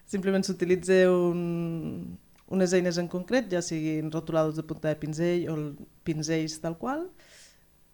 Simplement 0.05 0.43
s'utilitza 0.45 0.97
un, 1.09 2.17
unes 2.53 2.73
eines 2.77 2.97
en 3.01 3.07
concret, 3.09 3.47
ja 3.49 3.61
siguin 3.65 4.11
rotuladors 4.13 4.57
de 4.59 4.65
punta 4.67 4.91
de 4.91 4.97
pinzell 5.01 5.47
o 5.49 5.55
el- 5.55 5.71
pinzells 6.05 6.59
tal 6.61 6.75
qual, 6.77 7.07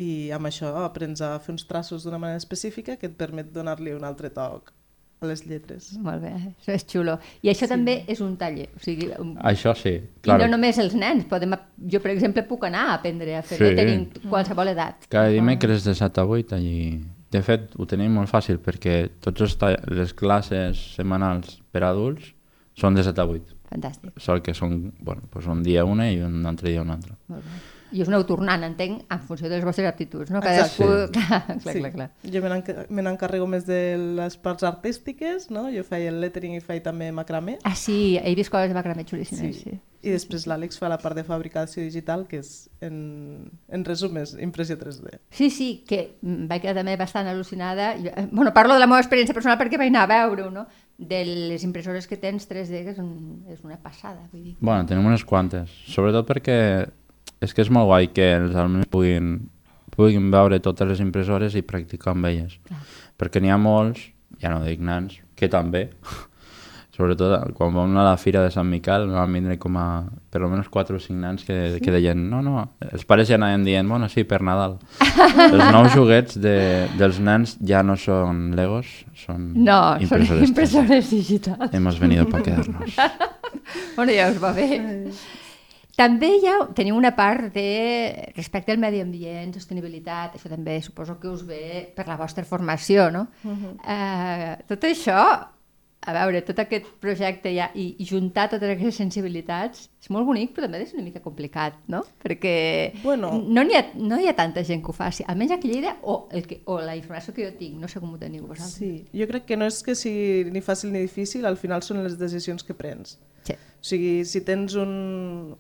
i 0.02 0.30
amb 0.36 0.50
això 0.50 0.74
aprens 0.84 1.22
a 1.24 1.30
fer 1.40 1.54
uns 1.56 1.64
traços 1.70 2.04
d'una 2.04 2.20
manera 2.20 2.42
específica 2.42 2.98
que 2.98 3.08
et 3.08 3.16
permet 3.18 3.54
donar-li 3.56 3.94
un 3.96 4.04
altre 4.04 4.30
toc 4.34 4.74
les 5.26 5.42
lletres. 5.48 5.92
Molt 5.98 6.22
bé, 6.22 6.34
això 6.60 6.74
és 6.76 6.86
xulo. 6.86 7.18
I 7.42 7.50
això 7.50 7.66
sí. 7.66 7.72
també 7.72 8.04
és 8.08 8.20
un 8.22 8.36
taller, 8.38 8.68
o 8.76 8.80
sigui, 8.84 9.08
un... 9.20 9.36
Això 9.42 9.74
sí, 9.76 9.96
I 9.98 10.22
clar. 10.28 10.40
no 10.44 10.48
només 10.52 10.78
els 10.78 10.94
nens, 10.94 11.26
podem, 11.26 11.56
jo 11.90 12.00
per 12.04 12.12
exemple 12.14 12.44
puc 12.46 12.64
anar 12.70 12.84
a 12.92 12.94
aprendre 13.00 13.36
a 13.38 13.42
fer 13.42 13.58
Sí. 13.58 13.64
lettering 13.64 14.06
qualsevol 14.30 14.68
edat. 14.76 15.08
Cada 15.10 15.30
dimecres 15.34 15.84
de 15.84 15.96
7 15.96 16.22
a 16.22 16.26
8 16.26 16.56
allí... 16.56 17.04
De 17.30 17.42
fet, 17.44 17.74
ho 17.76 17.84
tenim 17.86 18.14
molt 18.16 18.30
fàcil 18.32 18.56
perquè 18.64 19.10
totes 19.20 19.58
les 19.92 20.14
classes 20.16 20.80
setmanals 20.96 21.58
per 21.76 21.82
adults 21.84 22.30
són 22.80 22.96
de 22.96 23.04
7 23.04 23.20
a 23.20 23.26
8. 23.28 23.56
Fantàstic, 23.68 24.14
Sol 24.24 24.40
que 24.42 24.54
són, 24.56 24.94
bueno, 25.04 25.26
doncs 25.34 25.48
un 25.52 25.62
dia 25.66 25.84
una 25.84 26.06
i 26.10 26.22
un 26.24 26.46
altre 26.48 26.70
dia 26.70 26.82
una 26.86 26.94
altra. 26.96 27.18
molt 27.28 27.44
bé. 27.44 27.58
I 27.92 28.02
us 28.04 28.10
aneu 28.12 28.26
tornant, 28.28 28.64
entenc, 28.68 29.06
en 29.10 29.20
funció 29.24 29.48
de 29.50 29.56
les 29.56 29.66
vostres 29.66 29.88
aptituds, 29.88 30.32
no? 30.34 30.42
Cadascú... 30.44 30.84
Sí. 31.08 31.12
Clar, 31.18 31.42
clar, 31.48 31.60
sí. 31.74 31.80
clar, 31.80 31.92
clar. 31.94 32.08
Jo 32.34 32.42
me 32.44 32.50
n'enca- 32.52 32.86
me 32.90 33.02
n'encarrego 33.06 33.48
més 33.48 33.66
de 33.66 33.80
les 34.18 34.36
parts 34.38 34.64
artístiques, 34.68 35.50
no? 35.52 35.68
jo 35.72 35.84
feia 35.88 36.10
el 36.12 36.20
lettering 36.22 36.56
i 36.58 36.62
feia 36.64 36.84
també 36.84 37.12
macramé, 37.16 37.58
Ah, 37.64 37.76
sí, 37.76 38.18
he 38.22 38.34
vist 38.36 38.52
coses 38.52 38.70
de 38.72 38.76
macramé 38.76 39.06
xulíssimes, 39.08 39.56
sí. 39.62 39.72
sí. 39.72 39.80
i 40.08 40.12
després 40.14 40.46
l'Àlex 40.48 40.78
fa 40.80 40.90
la 40.92 40.98
part 41.02 41.16
de 41.18 41.24
fabricació 41.28 41.82
digital, 41.84 42.26
que 42.28 42.42
és, 42.44 42.70
en, 42.86 43.48
en 43.72 43.86
resum, 43.88 44.18
és 44.22 44.36
impressió 44.44 44.78
3D. 44.80 45.18
Sí, 45.32 45.50
sí, 45.50 45.70
que 45.88 46.18
vaig 46.22 46.62
quedar 46.64 46.76
també 46.82 46.96
bastant 47.00 47.28
al·lucinada. 47.32 47.94
Jo, 48.04 48.12
eh, 48.14 48.28
bueno, 48.32 48.54
parlo 48.54 48.76
de 48.76 48.84
la 48.84 48.88
meva 48.88 49.00
experiència 49.02 49.36
personal 49.36 49.58
perquè 49.60 49.80
vaig 49.80 49.90
anar 49.92 50.06
a 50.06 50.12
veure-ho, 50.14 50.52
no? 50.54 50.68
De 50.98 51.24
les 51.26 51.64
impressores 51.66 52.08
que 52.08 52.18
tens 52.18 52.48
3D, 52.50 52.84
que 52.86 52.94
és, 52.96 53.02
un, 53.02 53.44
és 53.52 53.60
una 53.66 53.78
passada, 53.82 54.28
vull 54.32 54.44
dir. 54.44 54.56
Bueno, 54.60 54.86
tenim 54.90 55.06
unes 55.06 55.26
quantes, 55.26 55.70
sobretot 55.92 56.28
perquè 56.30 56.56
és 57.42 57.54
que 57.54 57.62
és 57.66 57.70
molt 57.74 57.88
guai 57.90 58.08
que 58.14 58.30
els 58.40 58.56
alumnes 58.56 58.88
puguin, 58.92 59.36
puguin 59.96 60.32
veure 60.34 60.60
totes 60.64 60.88
les 60.90 61.00
impressores 61.04 61.56
i 61.56 61.62
practicar 61.66 62.16
amb 62.16 62.26
elles. 62.30 62.58
Clar. 62.68 62.80
Perquè 63.18 63.42
n'hi 63.42 63.50
ha 63.54 63.58
molts, 63.62 64.08
ja 64.42 64.54
no 64.54 64.64
dic 64.66 64.82
nans, 64.82 65.20
que 65.38 65.50
també, 65.50 65.88
sobretot 66.98 67.52
quan 67.54 67.76
vam 67.76 67.92
anar 67.92 68.02
a 68.08 68.12
la 68.12 68.18
fira 68.18 68.42
de 68.42 68.50
Sant 68.50 68.66
Miquel 68.66 69.04
vam 69.14 69.36
vindre 69.38 69.60
com 69.62 69.76
a 69.78 69.84
per 70.34 70.40
almenys 70.42 70.66
4 70.74 70.98
o 70.98 71.02
5 71.04 71.20
nans 71.22 71.44
que, 71.46 71.58
sí? 71.76 71.82
que 71.86 71.92
deien 71.94 72.24
no, 72.32 72.40
no, 72.42 72.64
els 72.82 73.06
pares 73.06 73.30
ja 73.30 73.38
anaven 73.38 73.62
dient 73.68 73.86
bueno, 73.86 74.10
sí, 74.10 74.24
per 74.26 74.40
Nadal 74.42 74.80
els 75.46 75.62
nous 75.76 75.92
joguets 75.94 76.40
de, 76.42 76.56
dels 76.98 77.20
nens 77.22 77.54
ja 77.62 77.84
no 77.86 77.94
són 78.02 78.56
Legos 78.58 78.90
són 79.14 79.52
No, 79.62 79.78
impressores, 80.02 80.42
són 80.42 80.50
impressores 80.50 81.12
digitals. 81.14 81.70
hemos 81.72 82.00
venido 82.02 82.26
para 82.30 82.42
quedarnos 82.50 82.98
Bueno, 83.96 84.12
ja 84.18 84.32
us 84.32 84.42
va 84.42 84.56
bé. 84.58 84.68
També 85.98 86.28
hi 86.38 86.46
ha, 86.46 86.60
teniu 86.78 86.94
una 86.94 87.16
part 87.18 87.50
de 87.56 88.32
respecte 88.36 88.72
al 88.72 88.78
medi 88.78 89.02
ambient, 89.02 89.56
sostenibilitat, 89.58 90.36
això 90.38 90.52
també 90.52 90.78
suposo 90.86 91.18
que 91.18 91.32
us 91.32 91.42
ve 91.48 91.88
per 91.96 92.06
la 92.06 92.20
vostra 92.20 92.46
formació, 92.46 93.10
no? 93.12 93.28
Uh 93.44 93.52
-huh. 93.52 93.74
uh, 93.82 94.68
tot 94.70 94.84
això 94.86 95.48
a 96.08 96.14
veure, 96.14 96.42
tot 96.48 96.60
aquest 96.62 96.86
projecte 97.04 97.52
ja, 97.52 97.68
i, 97.76 97.90
i 98.00 98.06
juntar 98.08 98.46
totes 98.48 98.70
aquestes 98.70 98.96
sensibilitats 99.02 99.90
és 100.02 100.10
molt 100.14 100.26
bonic, 100.26 100.54
però 100.56 100.70
també 100.70 100.86
és 100.86 100.94
una 100.96 101.04
mica 101.04 101.20
complicat, 101.20 101.74
no? 101.92 102.04
Perquè 102.24 103.02
Bueno. 103.04 103.34
no, 103.44 103.64
n'hi 103.64 103.76
ha, 103.76 103.84
no 104.00 104.20
hi 104.20 104.30
ha 104.30 104.36
tanta 104.38 104.64
gent 104.64 104.84
que 104.86 104.94
ho 104.94 104.96
faci, 104.96 105.26
almenys 105.28 105.52
aquí 105.58 105.70
a 105.70 105.74
Lleida, 105.74 105.98
o, 106.04 106.30
el 106.32 106.48
que, 106.48 106.62
o 106.66 106.80
la 106.80 106.96
informació 106.96 107.34
que 107.34 107.44
jo 107.44 107.52
tinc, 107.60 107.76
no 107.82 107.90
sé 107.92 108.00
com 108.00 108.14
ho 108.14 108.18
teniu 108.22 108.46
vosaltres. 108.48 108.78
Sí, 108.78 109.08
jo 109.12 109.28
crec 109.28 109.50
que 109.50 109.58
no 109.58 109.68
és 109.68 109.82
que 109.84 109.96
sigui 110.00 110.52
ni 110.54 110.62
fàcil 110.64 110.94
ni 110.94 111.04
difícil, 111.04 111.46
al 111.46 111.58
final 111.58 111.84
són 111.84 112.00
les 112.06 112.16
decisions 112.18 112.64
que 112.64 112.78
prens. 112.78 113.18
Sí. 113.44 113.58
O 113.58 113.84
sigui, 113.92 114.24
si 114.26 114.46
tens 114.48 114.80
un, 114.80 115.58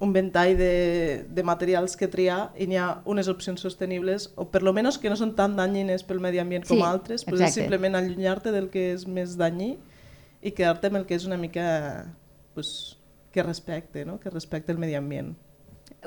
un 0.00 0.12
ventall 0.14 0.56
de, 0.56 1.26
de 1.28 1.42
materials 1.44 1.96
que 2.00 2.08
triar 2.08 2.54
i 2.56 2.66
n'hi 2.66 2.78
ha 2.80 3.02
unes 3.04 3.28
opcions 3.28 3.60
sostenibles, 3.60 4.30
o 4.40 4.46
per 4.50 4.62
lo 4.64 4.72
menos 4.72 4.96
que 4.98 5.10
no 5.12 5.16
són 5.20 5.34
tan 5.36 5.58
danyines 5.58 6.06
pel 6.08 6.22
medi 6.24 6.40
ambient 6.40 6.64
com 6.64 6.80
Sí, 6.80 6.86
altres, 6.86 7.26
però 7.28 7.36
és 7.44 7.54
simplement 7.54 7.98
allunyar-te 7.98 8.52
del 8.54 8.70
que 8.72 8.90
és 8.94 9.04
més 9.06 9.36
danyí 9.36 9.74
i 10.40 10.54
quedar-te 10.56 10.88
amb 10.88 11.02
el 11.02 11.06
que 11.06 11.18
és 11.18 11.26
una 11.28 11.36
mica 11.36 11.66
pues, 12.54 12.96
que 13.30 13.44
respecte, 13.44 14.06
no? 14.08 14.18
que 14.18 14.32
respecte 14.32 14.72
el 14.72 14.80
medi 14.80 14.96
ambient. 14.96 15.34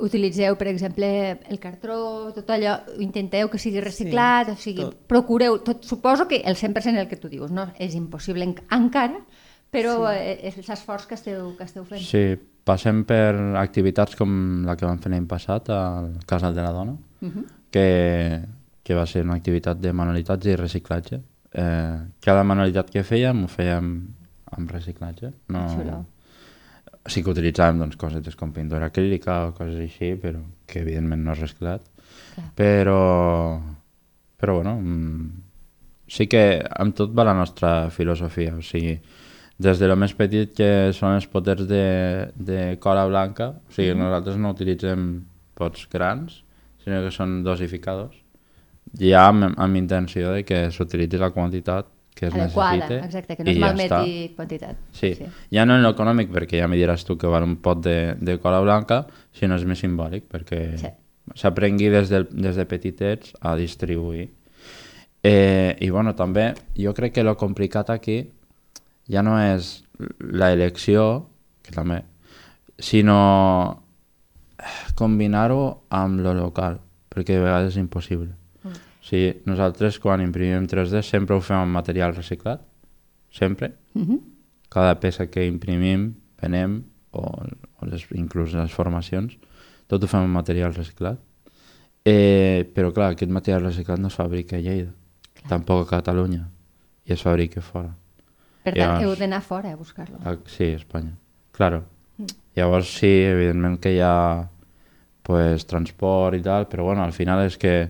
Utilitzeu, 0.02 0.56
per 0.58 0.72
exemple, 0.72 1.08
el 1.54 1.60
cartró, 1.62 2.32
tot 2.34 2.50
allò, 2.50 2.80
intenteu 3.04 3.50
que 3.52 3.60
sigui 3.62 3.84
reciclat, 3.84 4.50
Sí, 4.50 4.54
o 4.54 4.62
sigui, 4.64 4.88
tot. 4.88 4.96
procureu, 5.12 5.60
tot, 5.62 5.84
suposo 5.86 6.26
que 6.28 6.42
el 6.42 6.58
100% 6.58 6.98
el 6.98 7.08
que 7.08 7.20
tu 7.22 7.30
dius, 7.30 7.52
no? 7.54 7.68
És 7.78 7.94
impossible 7.94 8.48
en, 8.48 8.56
encara, 8.74 9.22
però 9.70 10.00
sí. 10.10 10.50
és 10.50 10.58
l'esforç 10.66 11.06
que 11.06 11.20
esteu, 11.20 11.54
que 11.60 11.68
esteu 11.70 11.86
fent. 11.86 12.02
Sí, 12.02 12.24
passem 12.64 13.04
per 13.04 13.34
activitats 13.60 14.16
com 14.16 14.64
la 14.66 14.76
que 14.76 14.86
vam 14.86 15.00
fer 15.00 15.12
l'any 15.12 15.26
passat 15.28 15.70
al 15.70 16.14
Casal 16.26 16.56
de 16.56 16.62
la 16.64 16.72
Dona, 16.72 16.96
Uh 17.24 17.30
-huh. 17.30 17.46
que, 17.72 18.42
que 18.84 18.94
va 18.96 19.06
ser 19.06 19.24
una 19.24 19.36
activitat 19.36 19.80
de 19.80 19.94
manualitats 19.94 20.46
i 20.46 20.56
reciclatge. 20.56 21.22
Eh, 21.54 21.98
cada 22.20 22.44
manualitat 22.44 22.90
que 22.90 23.04
fèiem 23.04 23.44
ho 23.44 23.48
fèiem 23.48 24.08
amb 24.52 24.72
reciclatge. 24.72 25.32
No, 25.48 25.68
Xulo. 25.70 26.06
sí 27.06 27.24
que 27.24 27.30
utilitzàvem 27.32 27.80
doncs, 27.80 27.96
cosetes 27.96 28.36
com 28.36 28.52
pintura 28.52 28.86
acrílica 28.86 29.48
o 29.48 29.54
coses 29.54 29.80
així, 29.80 30.16
però 30.16 30.40
que 30.66 30.80
evidentment 30.82 31.24
no 31.24 31.32
és 31.32 31.40
reciclat. 31.40 31.82
Clar. 32.36 32.46
Però, 32.56 33.62
però 34.38 34.56
bueno, 34.56 34.76
mm, 34.82 35.32
sí 36.08 36.28
que 36.28 36.64
amb 36.80 36.96
tot 36.96 37.14
va 37.18 37.24
la 37.24 37.34
nostra 37.34 37.90
filosofia, 37.90 38.56
o 38.56 38.62
sigui, 38.62 39.00
des 39.60 39.80
de 39.80 39.88
lo 39.88 39.96
més 39.96 40.14
petit 40.18 40.54
que 40.58 40.92
són 40.94 41.16
els 41.16 41.28
poters 41.30 41.68
de, 41.70 42.32
de 42.36 42.78
cola 42.82 43.06
blanca, 43.08 43.52
o 43.70 43.72
sigui, 43.76 43.94
nosaltres 43.98 44.38
no 44.42 44.52
utilitzem 44.56 45.24
pots 45.56 45.88
grans, 45.92 46.42
sinó 46.84 47.02
que 47.06 47.12
són 47.14 47.44
dosificadors, 47.46 48.16
ja 49.00 49.28
amb, 49.30 49.54
amb 49.58 49.76
intenció 49.80 50.34
de 50.34 50.44
que 50.44 50.66
s'utilitzi 50.74 51.18
la 51.22 51.30
quantitat 51.32 51.88
que 52.14 52.28
es 52.28 52.34
Adequada, 52.34 52.76
necessite 52.76 53.06
exacte, 53.06 53.36
que 53.38 53.44
no 53.44 53.50
es 53.50 53.58
ja 53.58 53.62
malmeti 53.64 53.94
està. 54.28 54.36
quantitat. 54.36 54.76
Sí. 54.94 55.14
sí, 55.18 55.26
ja 55.56 55.64
no 55.66 55.78
en 55.80 55.82
l'econòmic, 55.86 56.30
perquè 56.34 56.60
ja 56.62 56.68
me 56.70 56.78
diràs 56.78 57.06
tu 57.08 57.16
que 57.18 57.30
val 57.32 57.46
un 57.48 57.56
pot 57.64 57.80
de, 57.82 58.16
de 58.22 58.36
cola 58.42 58.60
blanca, 58.62 59.00
sinó 59.34 59.56
és 59.58 59.66
més 59.66 59.80
simbòlic, 59.82 60.28
perquè 60.30 60.60
Sí. 60.78 60.92
s'aprengui 61.40 61.90
des, 61.90 62.10
del, 62.12 62.28
des 62.30 62.56
de 62.60 62.66
petitets 62.70 63.34
a 63.42 63.56
distribuir. 63.56 64.28
Eh, 65.24 65.76
I 65.80 65.90
bueno, 65.90 66.14
també 66.20 66.54
jo 66.78 66.94
crec 66.94 67.14
que 67.16 67.24
lo 67.24 67.38
complicat 67.40 67.90
aquí 67.90 68.20
ja 69.10 69.24
no 69.24 69.38
és 69.40 69.84
la 70.20 70.52
elecció, 70.54 71.30
que 71.64 71.74
també, 71.76 72.02
sinó 72.80 73.84
combinar-ho 74.96 75.86
amb 75.90 76.22
lo 76.24 76.34
local, 76.38 76.80
perquè 77.12 77.38
de 77.38 77.44
vegades 77.44 77.74
és 77.74 77.82
impossible. 77.82 78.32
Mm. 78.64 78.78
O 78.78 79.08
sigui, 79.08 79.34
nosaltres 79.50 80.00
quan 80.00 80.24
imprimim 80.24 80.68
3D 80.70 81.04
sempre 81.06 81.36
ho 81.36 81.42
fem 81.44 81.60
amb 81.60 81.76
material 81.76 82.16
reciclat, 82.16 82.62
sempre. 83.32 83.74
Uh 83.94 84.02
-huh. 84.08 84.22
Cada 84.70 85.00
peça 85.00 85.28
que 85.28 85.46
imprimim, 85.46 86.14
venem, 86.42 86.84
o, 87.12 87.22
o 87.80 87.86
les, 87.86 88.06
inclús 88.12 88.54
les 88.54 88.72
formacions, 88.72 89.38
tot 89.88 90.04
ho 90.04 90.08
fem 90.08 90.22
amb 90.22 90.34
material 90.34 90.74
reciclat. 90.74 91.20
Eh, 92.06 92.70
però 92.76 92.92
clar, 92.92 93.12
aquest 93.12 93.32
material 93.32 93.64
reciclat 93.64 94.00
no 94.00 94.08
es 94.08 94.16
fabrica 94.16 94.58
a 94.58 94.60
Lleida, 94.60 94.92
clar. 95.34 95.50
tampoc 95.50 95.88
a 95.88 95.98
Catalunya, 95.98 96.50
i 97.06 97.14
es 97.14 97.22
fabrica 97.22 97.62
fora. 97.62 97.96
Per 98.64 98.74
tant, 98.74 98.80
Llavors- 98.80 99.04
heu 99.04 99.16
d'anar 99.20 99.42
fora 99.44 99.72
a 99.74 99.76
buscar-lo. 99.76 100.18
A, 100.24 100.38
sí, 100.48 100.72
a 100.74 100.78
Espanya. 100.80 101.14
Claro. 101.52 101.84
Llavors 102.56 102.88
sí, 103.00 103.10
evidentment 103.28 103.80
que 103.82 103.92
hi 103.96 104.00
ha 104.00 104.48
pues, 105.24 105.66
transport 105.66 106.36
i 106.38 106.42
tal, 106.44 106.68
però 106.70 106.84
bueno, 106.84 107.04
al 107.04 107.14
final 107.14 107.46
és 107.46 107.58
que 107.58 107.90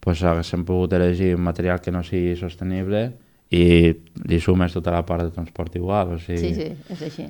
pues, 0.00 0.22
haguéssim 0.24 0.64
pogut 0.64 0.92
elegir 0.96 1.34
un 1.36 1.42
material 1.42 1.80
que 1.80 1.92
no 1.92 2.02
sigui 2.06 2.36
sostenible 2.38 3.12
i 3.50 3.92
li 4.28 4.40
sumes 4.40 4.72
tota 4.72 4.92
la 4.94 5.04
part 5.06 5.24
de 5.26 5.30
transport 5.34 5.76
igual. 5.76 6.14
O 6.14 6.18
sigui, 6.18 6.38
Sí, 6.38 6.54
sí, 6.54 6.68
és 6.88 7.02
així. 7.02 7.28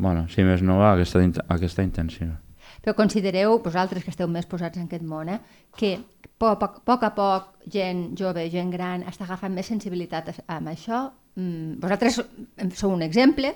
Bueno, 0.00 0.26
si 0.32 0.42
més 0.42 0.62
no 0.62 0.78
va, 0.78 0.94
aquesta, 0.94 1.20
aquesta 1.48 1.82
intenció. 1.84 2.30
Però 2.80 2.94
considereu, 2.96 3.58
vosaltres 3.60 4.04
que 4.04 4.10
esteu 4.10 4.28
més 4.28 4.46
posats 4.48 4.78
en 4.78 4.86
aquest 4.88 5.04
món, 5.04 5.28
eh, 5.28 5.40
que 5.76 5.94
a 5.98 6.56
poc, 6.56 6.62
a 6.62 6.68
poc 6.84 7.02
a 7.04 7.10
poc 7.14 7.48
gent 7.68 8.14
jove, 8.16 8.46
gent 8.50 8.70
gran, 8.72 9.02
està 9.04 9.26
agafant 9.26 9.52
més 9.52 9.66
sensibilitat 9.68 10.30
amb 10.48 10.68
això. 10.72 11.10
Mm, 11.38 11.78
vosaltres 11.82 12.20
sou 12.74 12.90
un 12.92 13.02
exemple 13.06 13.54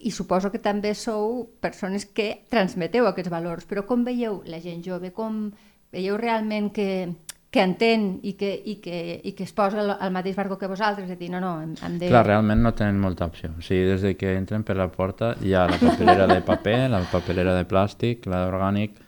i 0.00 0.10
suposo 0.10 0.50
que 0.52 0.60
també 0.60 0.92
sou 0.94 1.46
persones 1.60 2.04
que 2.06 2.42
transmeteu 2.52 3.06
aquests 3.08 3.32
valors, 3.32 3.64
però 3.68 3.86
com 3.88 4.04
veieu 4.04 4.42
la 4.46 4.60
gent 4.60 4.82
jove? 4.84 5.12
Com 5.16 5.48
veieu 5.92 6.18
realment 6.20 6.68
que, 6.76 7.08
que 7.50 7.62
entén 7.64 8.18
i 8.22 8.34
que, 8.36 8.52
i, 8.52 8.76
que, 8.84 8.98
i 9.24 9.32
que 9.32 9.46
es 9.46 9.54
posa 9.56 9.80
al, 9.80 10.12
mateix 10.12 10.36
barco 10.36 10.58
que 10.60 10.68
vosaltres? 10.68 11.08
De 11.08 11.16
dir, 11.16 11.30
no, 11.32 11.40
no, 11.40 11.54
hem, 11.62 11.72
hem 11.80 11.98
de... 12.02 12.10
Clar, 12.12 12.26
realment 12.26 12.62
no 12.62 12.74
tenen 12.76 13.00
molta 13.00 13.30
opció. 13.30 13.54
O 13.56 13.64
sigui, 13.64 13.86
des 13.88 14.04
de 14.04 14.12
que 14.20 14.36
entren 14.36 14.66
per 14.66 14.76
la 14.76 14.90
porta 14.92 15.34
hi 15.40 15.56
ha 15.56 15.64
la 15.70 15.80
papelera 15.80 16.28
de 16.28 16.42
paper, 16.44 16.78
la 16.92 17.02
papelera 17.10 17.56
de 17.56 17.64
plàstic, 17.68 18.28
la 18.28 18.44
d'orgànic, 18.44 19.00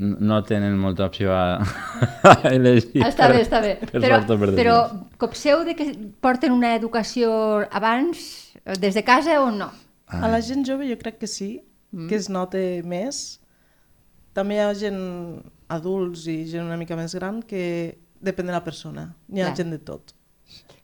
no 0.00 0.38
tenen 0.48 0.78
molta 0.80 1.04
opció 1.10 1.32
a, 1.36 1.60
a 2.30 2.32
elegir. 2.48 3.02
Ah, 3.04 3.10
Està 3.12 3.26
per- 3.28 3.36
bé, 3.36 3.42
està 3.44 3.60
bé. 3.64 3.72
Per 3.84 4.00
Però, 4.00 4.18
per 4.26 4.50
però 4.56 4.76
copseu 5.20 5.64
de 5.68 5.74
que 5.76 5.86
porten 6.24 6.54
una 6.56 6.74
educació 6.78 7.32
abans, 7.70 8.22
eh, 8.64 8.78
des 8.80 8.96
de 8.96 9.04
casa 9.04 9.40
o 9.44 9.50
no? 9.52 9.70
A 10.10 10.26
la 10.26 10.40
gent 10.42 10.64
jove 10.66 10.88
jo 10.88 10.96
crec 10.98 11.20
que 11.20 11.28
sí, 11.30 11.60
que 12.08 12.16
es 12.18 12.26
nota 12.32 12.58
més. 12.82 13.38
També 14.34 14.56
hi 14.56 14.62
ha 14.64 14.72
gent 14.74 14.98
adults 15.70 16.24
i 16.30 16.40
gent 16.50 16.64
una 16.66 16.78
mica 16.80 16.96
més 16.98 17.14
gran 17.14 17.42
que 17.46 17.62
depèn 18.20 18.48
de 18.50 18.56
la 18.56 18.64
persona. 18.64 19.04
N'hi 19.28 19.42
ha 19.44 19.50
Clar. 19.52 19.56
gent 19.60 19.70
de 19.70 19.78
tot. 19.78 20.14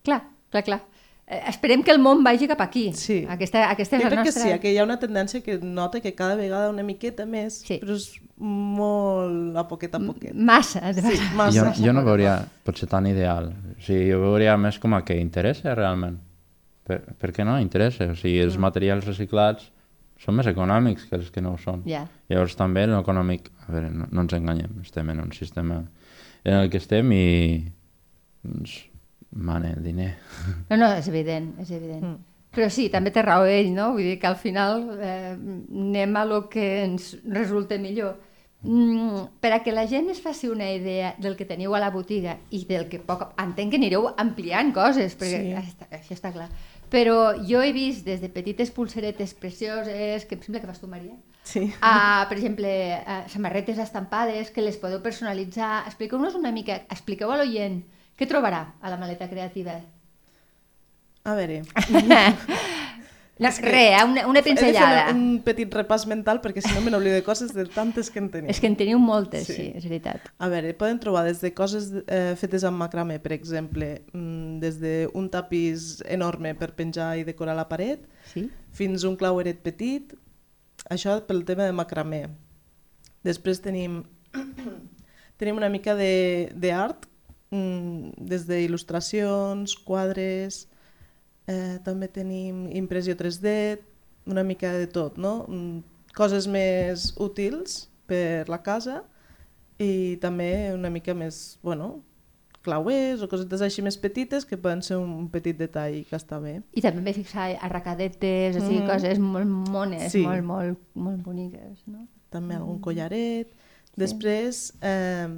Clar, 0.06 0.20
clar, 0.52 0.62
clar. 0.68 0.80
Eh, 1.26 1.40
esperem 1.50 1.82
que 1.82 1.90
el 1.90 1.98
món 1.98 2.20
vagi 2.22 2.46
cap 2.46 2.60
aquí. 2.62 2.92
Sí. 2.94 3.24
Aquesta, 3.28 3.64
aquesta 3.72 3.96
és 3.96 4.02
Jo 4.04 4.08
la 4.08 4.12
crec 4.14 4.24
nostra... 4.26 4.44
que 4.44 4.52
sí, 4.54 4.60
que 4.62 4.72
hi 4.72 4.78
ha 4.78 4.84
una 4.86 4.98
tendència 5.02 5.40
que 5.42 5.56
nota 5.58 6.00
que 6.00 6.12
cada 6.14 6.36
vegada 6.38 6.68
una 6.70 6.84
miqueta 6.86 7.26
més, 7.26 7.60
Sí. 7.66 7.80
però 7.82 7.96
és 7.98 8.12
molt 8.38 9.56
a 9.58 9.64
poquet 9.66 9.94
a 9.94 9.98
poquet. 9.98 10.34
Massa. 10.34 10.92
de 10.92 11.02
Sí, 11.02 11.18
massa. 11.34 11.72
Jo, 11.74 11.86
jo 11.88 11.92
no 11.96 12.04
veuria 12.06 12.36
potser 12.64 12.88
tan 12.88 13.06
ideal. 13.10 13.50
O 13.76 13.82
sigui, 13.82 14.10
jo 14.12 14.20
veuria 14.22 14.56
més 14.56 14.78
com 14.78 14.94
a 14.94 15.02
que 15.04 15.18
interessa 15.18 15.74
realment. 15.74 16.20
Per, 16.86 17.00
per 17.18 17.32
què 17.34 17.44
no 17.44 17.58
interessa? 17.58 18.12
O 18.12 18.14
sigui, 18.14 18.38
els 18.44 18.56
materials 18.62 19.06
reciclats 19.08 19.72
són 20.22 20.36
més 20.38 20.46
econòmics 20.46 21.08
que 21.10 21.16
els 21.18 21.30
que 21.34 21.42
no 21.42 21.56
ho 21.56 21.58
són. 21.58 21.82
Ja. 21.90 22.06
Llavors 22.30 22.54
també 22.56 22.86
l'econòmic, 22.86 23.50
a 23.66 23.72
veure, 23.74 23.90
no, 23.90 24.06
no 24.10 24.22
ens 24.24 24.32
enganyem, 24.38 24.78
estem 24.86 25.10
en 25.10 25.20
un 25.26 25.32
sistema 25.34 25.82
en 26.46 26.54
el 26.54 26.70
que 26.70 26.78
estem 26.78 27.10
i 27.12 27.24
doncs, 28.46 28.78
mana 29.30 29.72
el 29.72 29.82
diner. 29.84 30.14
No, 30.70 30.76
no, 30.76 30.92
és 30.94 31.08
evident, 31.08 31.52
és 31.60 31.70
evident. 31.70 32.02
Mm. 32.04 32.16
Però 32.56 32.70
sí, 32.72 32.86
també 32.88 33.10
té 33.12 33.20
raó 33.22 33.44
ell, 33.44 33.72
no? 33.74 33.90
Vull 33.92 34.06
dir 34.06 34.18
que 34.18 34.26
al 34.30 34.36
final 34.40 34.86
eh, 34.96 35.34
anem 35.36 36.14
a 36.16 36.24
lo 36.24 36.48
que 36.48 36.84
ens 36.84 37.16
resulta 37.28 37.76
millor. 37.78 38.14
Mm, 38.62 39.26
per 39.40 39.52
a 39.52 39.58
que 39.62 39.70
la 39.76 39.84
gent 39.86 40.08
es 40.10 40.22
faci 40.24 40.48
una 40.48 40.70
idea 40.72 41.14
del 41.20 41.36
que 41.36 41.44
teniu 41.44 41.74
a 41.76 41.80
la 41.82 41.90
botiga 41.92 42.38
i 42.50 42.64
del 42.64 42.88
que 42.88 42.98
poc... 42.98 43.26
Entenc 43.38 43.70
que 43.74 43.76
anireu 43.78 44.08
ampliant 44.16 44.72
coses, 44.74 45.14
perquè 45.20 45.42
Sí. 45.42 45.52
sí. 45.52 45.74
està, 45.74 45.86
això 45.92 46.16
està 46.16 46.32
clar. 46.32 46.48
Però 46.90 47.34
jo 47.44 47.60
he 47.62 47.72
vist 47.76 48.06
des 48.06 48.20
de 48.22 48.30
petites 48.32 48.70
pulseretes 48.70 49.34
precioses, 49.34 50.24
que 50.24 50.36
em 50.38 50.42
sembla 50.42 50.60
que 50.62 50.66
vas 50.70 50.80
tu, 50.80 50.88
Maria, 50.88 51.12
Sí. 51.44 51.72
a, 51.82 52.24
per 52.28 52.38
exemple, 52.38 52.70
a 53.06 53.28
samarretes 53.28 53.78
estampades 53.78 54.50
que 54.50 54.62
les 54.64 54.78
podeu 54.78 55.02
personalitzar. 55.02 55.84
Expliqueu-nos 55.86 56.34
una 56.34 56.50
mica, 56.52 56.80
expliqueu 56.90 57.30
a 57.30 57.36
l'oient 57.42 57.82
què 58.16 58.26
trobarà 58.26 58.74
a 58.80 58.90
la 58.90 58.96
maleta 58.96 59.28
creativa. 59.28 59.80
A 61.24 61.34
veure, 61.34 61.62
No, 63.38 63.50
És 63.50 63.58
que 63.60 63.68
Re, 63.68 63.80
eh, 63.92 64.02
una, 64.02 64.22
una 64.30 64.38
he 64.38 64.42
de 64.42 64.48
pinzellada. 64.48 65.00
fer 65.10 65.14
un 65.14 65.42
petit 65.44 65.74
repàs 65.76 66.06
mental 66.08 66.38
perquè 66.40 66.62
si 66.64 66.70
no 66.72 66.80
me 66.80 66.88
n'oblido 66.90 67.18
de 67.18 67.22
coses 67.22 67.50
de 67.52 67.66
tantes 67.68 68.08
que 68.08 68.16
en 68.22 68.30
tenim. 68.32 68.48
És 68.48 68.62
que 68.62 68.66
en 68.70 68.76
teniu 68.80 68.96
moltes, 68.98 69.44
sí, 69.44 69.52
Sí. 69.52 69.66
és 69.76 69.84
veritat. 69.84 70.30
A 70.40 70.48
veure, 70.48 70.70
poden 70.72 70.96
trobar 70.98 71.26
des 71.26 71.42
de 71.42 71.50
coses 71.52 71.90
eh, 72.08 72.32
fetes 72.40 72.64
amb 72.64 72.78
macrame, 72.80 73.18
per 73.20 73.34
exemple, 73.36 73.90
mm, 74.14 74.56
des 74.62 74.78
d'un 74.80 75.28
tapís 75.28 75.98
enorme 76.08 76.54
per 76.56 76.70
penjar 76.74 77.18
i 77.18 77.24
decorar 77.28 77.54
la 77.60 77.68
paret, 77.68 78.08
Sí? 78.32 78.48
fins 78.72 79.04
un 79.04 79.16
claueret 79.20 79.60
petit, 79.60 80.14
això 80.88 81.20
pel 81.26 81.44
tema 81.44 81.64
de 81.68 81.72
macramé. 81.76 82.30
Després 83.22 83.60
tenim, 83.60 84.00
tenim 85.36 85.56
una 85.60 85.68
mica 85.68 85.94
de- 85.94 86.48
d'art, 86.54 87.04
des 87.50 88.46
d'il·lustracions, 88.48 89.76
quadres, 89.86 90.66
eh, 91.46 91.78
també 91.84 92.08
tenim 92.08 92.66
impressió 92.74 93.14
3D, 93.16 93.78
una 94.26 94.42
mica 94.42 94.72
de 94.74 94.86
tot, 94.86 95.18
no? 95.18 95.44
Mm, 95.48 95.82
Coses 96.16 96.46
més 96.48 97.10
útils 97.20 97.90
per 98.08 98.48
la 98.48 98.62
casa 98.64 99.02
i 99.78 100.16
també 100.16 100.72
una 100.72 100.88
mica 100.88 101.12
més, 101.12 101.58
bueno, 101.62 102.00
clauers 102.64 103.20
o 103.22 103.28
cosetes 103.28 103.60
així 103.60 103.82
més 103.84 103.98
petites 104.00 104.46
que 104.48 104.56
poden 104.56 104.80
ser 104.82 104.96
un 104.96 105.28
petit 105.28 105.58
detall 105.60 106.06
que 106.08 106.16
està 106.16 106.40
bé. 106.40 106.62
I 106.72 106.80
també 106.80 107.02
m'he 107.04 107.12
fixat 107.12 107.58
arracadetes, 107.60 108.56
així, 108.56 108.80
Mhm. 108.80 108.88
coses 108.88 109.18
molt 109.20 109.46
mones, 109.46 110.10
Sí. 110.10 110.22
molt, 110.24 110.42
molt, 110.42 110.78
molt 110.94 111.22
boniques, 111.22 111.84
no? 111.86 112.08
també 112.30 112.54
algun 112.54 112.80
collaret. 112.80 113.52
Després 113.96 114.72
eh, 114.82 115.28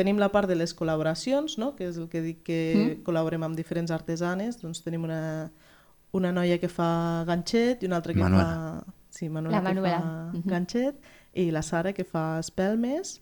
tenim 0.00 0.18
la 0.22 0.30
part 0.32 0.48
de 0.48 0.56
les 0.56 0.72
col·laboracions, 0.76 1.58
no? 1.60 1.74
que 1.76 1.90
és 1.92 2.00
el 2.00 2.08
que 2.08 2.24
dic 2.24 2.42
que 2.48 2.60
mm. 2.74 3.02
col·laborem 3.06 3.44
amb 3.46 3.58
diferents 3.60 3.92
artesanes. 3.92 4.58
Doncs 4.64 4.80
tenim 4.86 5.04
una, 5.06 5.20
una 6.16 6.32
noia 6.32 6.56
que 6.62 6.68
fa 6.72 6.90
ganxet 7.28 7.84
i 7.84 7.90
una 7.92 8.00
altra 8.00 8.16
que 8.16 8.24
Manuela. 8.24 8.80
fa... 8.84 8.96
Sí, 9.10 9.26
Manuela, 9.28 9.58
La 9.58 9.62
Manuela. 9.68 9.96
que 9.98 10.04
fa 10.04 10.38
Mhm. 10.38 10.44
ganxet 10.46 11.00
i 11.34 11.50
la 11.50 11.62
Sara 11.66 11.92
que 11.92 12.04
fa 12.06 12.38
espelmes. 12.38 13.20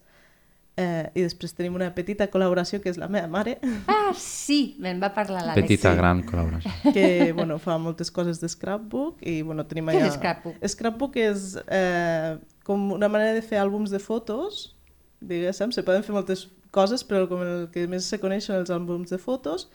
Eh, 0.78 1.08
I 1.16 1.22
després 1.24 1.54
tenim 1.56 1.74
una 1.74 1.88
petita 1.96 2.28
col·laboració 2.30 2.78
que 2.80 2.90
és 2.92 2.98
la 3.00 3.08
meva 3.10 3.26
mare, 3.26 3.56
Ah, 3.90 4.12
sí, 4.14 4.76
me'n 4.78 5.00
va 5.02 5.08
parlar 5.16 5.40
l'Àlex. 5.46 5.62
Petita, 5.64 5.90
sí. 5.90 5.96
gran 5.98 6.20
col·laboració. 6.28 6.70
que 6.94 7.32
bueno, 7.34 7.56
fa 7.58 7.78
moltes 7.82 8.12
coses 8.14 8.38
de 8.38 8.48
scrapbook 8.52 9.24
i 9.26 9.40
bueno, 9.42 9.64
tenim 9.66 9.88
Què 9.90 9.96
és 9.96 10.04
allà... 10.04 10.12
scrapbook? 10.20 10.60
Scrapbook 10.76 11.16
és 11.24 11.56
eh, 11.66 12.36
com 12.68 12.92
una 12.94 13.08
manera 13.08 13.32
de 13.34 13.42
fer 13.42 13.58
àlbums 13.58 13.90
de 13.90 13.98
fotos, 13.98 14.76
diguéssim, 15.20 15.72
se 15.74 15.82
poden 15.82 16.04
fer 16.06 16.14
moltes 16.14 16.44
coses, 16.70 17.04
però 17.06 17.28
com 17.28 17.42
el 17.42 17.68
que 17.72 17.86
més 17.88 18.04
se 18.04 18.18
coneix 18.20 18.44
són 18.48 18.56
els 18.60 18.70
àlbums 18.70 19.10
de 19.10 19.18
fotos, 19.18 19.68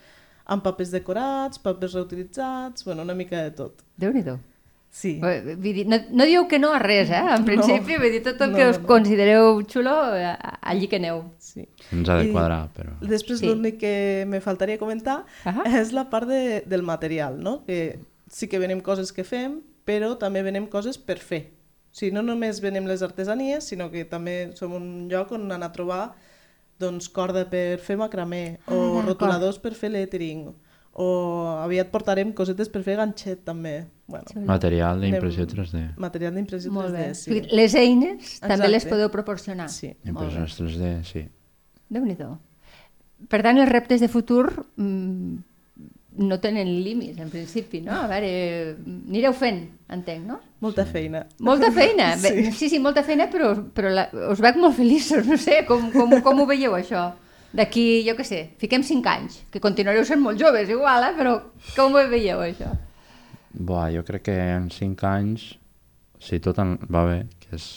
amb 0.45 0.63
papers 0.63 0.91
decorats, 0.91 1.59
papers 1.59 1.93
reutilitzats, 1.95 2.83
bueno, 2.85 3.01
una 3.03 3.13
mica 3.15 3.41
de 3.43 3.51
tot. 3.51 3.83
Déu-n'hi-do. 3.97 4.39
Sí, 4.93 5.15
Vull 5.19 5.55
dir, 5.57 5.87
no, 5.89 5.97
no 6.13 6.25
dieu 6.29 6.43
que 6.47 6.59
no 6.59 6.69
a 6.71 6.77
res, 6.77 7.09
eh? 7.09 7.17
En 7.17 7.39
No. 7.41 7.45
principi, 7.47 7.95
vull 7.97 8.11
dir, 8.13 8.21
tot 8.21 8.39
el 8.45 8.51
No, 8.51 8.57
que 8.57 8.67
us 8.69 8.77
no. 8.79 8.85
considereu 8.85 9.63
xulo, 9.65 9.95
eh, 10.15 10.35
allí 10.61 10.87
que 10.87 10.97
aneu. 10.97 11.23
sí. 11.39 11.67
Ens 11.91 12.09
ha 12.09 12.17
de 12.19 12.25
I 12.27 12.31
quadrar, 12.31 12.69
però... 12.75 12.93
Després 13.01 13.39
Sí. 13.39 13.47
l'únic 13.47 13.79
que 13.79 14.25
me 14.27 14.39
faltaria 14.39 14.77
comentar 14.77 15.25
Ahà. 15.45 15.65
és 15.81 15.91
la 15.93 16.09
part 16.11 16.27
de, 16.27 16.61
del 16.67 16.83
material, 16.83 17.41
no? 17.41 17.63
que 17.65 17.97
sí 18.29 18.47
que 18.47 18.59
venem 18.59 18.81
coses 18.81 19.11
que 19.11 19.23
fem, 19.23 19.61
però 19.83 20.15
també 20.19 20.43
venem 20.43 20.67
coses 20.67 20.99
per 20.99 21.17
fer. 21.17 21.47
O 21.91 21.95
sigui, 21.95 22.11
no 22.13 22.21
només 22.21 22.61
venem 22.61 22.85
les 22.85 23.01
artesanies, 23.01 23.63
sinó 23.63 23.89
que 23.89 24.05
també 24.05 24.51
som 24.55 24.73
un 24.73 25.07
lloc 25.09 25.31
on 25.31 25.51
anar 25.51 25.69
a 25.69 25.71
trobar 25.73 26.13
doncs, 26.83 27.07
corda 27.09 27.45
per 27.49 27.79
fer 27.79 27.95
macramé, 27.97 28.59
o 28.67 28.73
Ah, 28.73 28.75
d'acord. 28.75 29.07
rotuladors 29.13 29.57
per 29.63 29.73
fer 29.79 29.89
lettering, 29.91 30.51
o 30.93 31.07
aviat 31.63 31.89
portarem 31.89 32.33
cosetes 32.37 32.69
per 32.69 32.83
fer 32.85 32.97
ganxet 32.99 33.41
també. 33.47 33.87
Bueno, 34.05 34.25
Material 34.45 34.99
d'impressió 35.01 35.43
Anem- 35.47 35.55
3D. 35.55 35.81
material 35.97 36.35
d'impressió 36.35 36.71
Molt 36.71 36.91
3D, 36.91 36.97
bé. 36.99 37.11
O 37.11 37.15
sí. 37.15 37.41
Les 37.55 37.73
eines 37.73 38.39
també 38.41 38.67
les 38.67 38.83
Exacte. 38.83 38.89
podeu 38.91 39.09
proporcionar. 39.09 39.69
Sí. 39.69 39.95
Impressions 40.05 40.55
3D, 40.59 41.03
sí. 41.03 41.23
Déu-n'hi-do. 41.89 42.37
Per 43.29 43.41
tant, 43.41 43.57
els 43.57 43.69
reptes 43.71 44.01
de 44.01 44.07
futur 44.09 44.65
mm, 44.75 45.37
no 46.17 46.37
tenen 46.39 46.67
límits, 46.83 47.17
en 47.19 47.29
principi, 47.31 47.79
no? 47.81 47.93
A 48.03 48.07
veure, 48.07 48.29
anireu 49.09 49.33
fent, 49.33 49.63
entenc, 49.89 50.25
no? 50.27 50.39
Molta 50.61 50.85
feina. 50.85 51.23
Molta 51.39 51.71
feina, 51.71 52.11
sí, 52.21 52.29
Sí. 52.45 52.51
sí, 52.51 52.69
sí 52.69 52.79
molta 52.79 53.03
feina, 53.03 53.29
però, 53.31 53.53
però 53.73 53.89
la, 53.89 54.07
us 54.29 54.39
veig 54.43 54.57
molt 54.61 54.75
feliços, 54.77 55.25
no 55.27 55.37
sé, 55.37 55.63
com, 55.67 55.89
com, 55.91 56.13
com 56.21 56.39
ho 56.43 56.45
veieu 56.49 56.75
això? 56.77 57.11
D'aquí, 57.53 58.03
jo 58.07 58.15
què 58.17 58.23
sé, 58.25 58.41
fiquem 58.61 58.81
5 58.81 59.09
anys, 59.09 59.39
que 59.53 59.59
continuareu 59.61 60.05
sent 60.05 60.21
molt 60.21 60.39
joves, 60.41 60.69
igual, 60.73 61.03
eh? 61.09 61.13
però 61.17 61.35
com 61.75 61.93
ho 61.93 62.05
veieu 62.09 62.39
això? 62.41 62.71
Buah, 63.53 63.91
jo 63.93 64.01
crec 64.07 64.23
que 64.29 64.37
en 64.55 64.69
5 64.73 65.05
anys, 65.05 65.51
si 66.19 66.39
tot 66.41 66.57
en- 66.63 66.79
va 66.89 67.03
bé, 67.05 67.19
que 67.43 67.55
és 67.57 67.67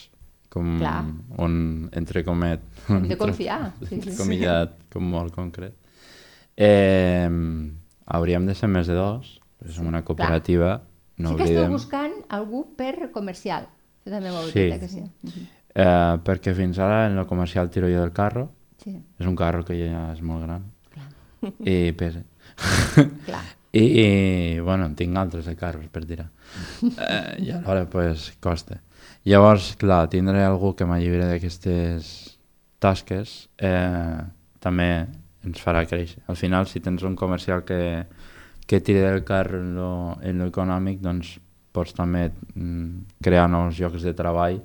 com 0.48 0.78
Clar. 0.78 1.02
un 1.44 1.90
entre 1.92 2.22
comet... 2.24 2.62
Hem 2.88 3.08
de 3.10 3.18
confiar, 3.20 3.74
sí, 3.84 3.98
sí. 4.00 4.14
Comillat, 4.16 4.78
com 4.92 5.04
molt 5.12 5.34
concret. 5.36 5.74
Eh, 6.56 7.28
hauríem 8.06 8.46
de 8.46 8.54
ser 8.54 8.68
més 8.70 8.86
de 8.86 8.94
dos, 8.94 9.40
perquè 9.58 9.74
som 9.76 9.86
una 9.90 10.02
cooperativa, 10.04 10.82
no 11.18 11.30
sí 11.32 11.36
que 11.40 11.44
esteu 11.50 11.70
buscant 11.72 12.12
algú 12.28 12.64
per 12.76 13.10
comercial. 13.12 13.66
Això 14.04 14.12
també 14.14 14.30
m'ho 14.30 14.42
heu 14.44 14.50
Sí. 14.52 14.66
eh, 14.70 14.78
que 14.80 14.88
sí. 14.88 15.00
Mhm. 15.02 15.46
Eh, 15.76 16.16
perquè 16.24 16.54
fins 16.56 16.78
ara 16.78 17.06
en 17.06 17.18
el 17.18 17.26
comercial 17.26 17.68
tiro 17.70 17.88
jo 17.88 18.00
del 18.00 18.12
carro, 18.12 18.50
Sí, 18.82 18.92
és 19.18 19.26
un 19.26 19.34
carro 19.36 19.64
que 19.64 19.74
ja 19.74 20.12
és 20.12 20.20
molt 20.22 20.44
gran 20.44 20.62
i 21.60 21.92
pesa. 21.92 22.22
clar. 23.26 23.42
I, 23.72 23.82
i 23.82 24.60
bueno, 24.60 24.86
en 24.86 24.94
tinc 24.96 25.16
altres 25.18 25.44
de 25.44 25.56
carros 25.56 25.84
per 25.92 26.04
tirar. 26.06 26.28
Eh, 26.82 27.42
I 27.44 27.50
alhora, 27.50 27.84
pues, 27.90 28.30
costa. 28.40 28.80
Llavors, 29.24 29.74
clar, 29.76 30.08
tindré 30.08 30.44
algú 30.44 30.74
que 30.76 30.86
m'alliberi 30.86 31.26
d'aquestes 31.26 32.38
tasques 32.78 33.48
eh, 33.58 34.22
també 34.62 35.06
ens 35.46 35.60
farà 35.62 35.84
créixer. 35.86 36.22
Al 36.28 36.36
final, 36.36 36.66
si 36.66 36.80
tens 36.80 37.02
un 37.06 37.14
comercial 37.16 37.64
que, 37.64 38.04
que 38.66 38.80
tira 38.80 39.10
del 39.12 39.24
carro 39.24 39.60
en 39.62 39.74
lo, 39.76 39.90
en 40.22 40.38
lo 40.42 40.46
econòmic, 40.50 41.00
doncs 41.00 41.36
pots 41.76 41.92
també 41.94 42.30
mm, 42.54 43.20
crear 43.22 43.48
nous 43.52 43.78
llocs 43.78 44.02
de 44.02 44.14
treball 44.16 44.62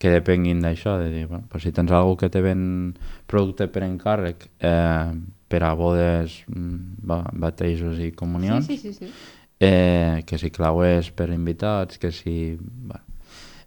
que 0.00 0.08
depenguin 0.08 0.62
d'això, 0.64 0.94
de 0.98 1.10
dir, 1.12 1.26
bueno, 1.28 1.44
pues 1.52 1.62
si 1.66 1.72
tens 1.76 1.90
algú 1.92 2.14
que 2.16 2.30
te 2.32 2.40
ven 2.40 2.94
producte 3.28 3.66
per 3.68 3.82
encàrrec 3.84 4.46
eh, 4.64 5.10
per 5.50 5.60
a 5.66 5.74
bodes, 5.76 6.38
mm, 6.48 7.04
ba 7.04 7.18
batejos 7.32 7.98
i 8.00 8.08
comunions, 8.16 8.64
Sí, 8.66 8.78
sí, 8.78 8.94
sí, 8.94 9.06
sí. 9.06 9.12
eh, 9.60 10.22
que 10.24 10.38
si 10.40 10.48
clauers 10.50 11.10
per 11.12 11.28
invitats, 11.34 11.98
que 12.00 12.10
si 12.16 12.56
bueno, 12.56 13.04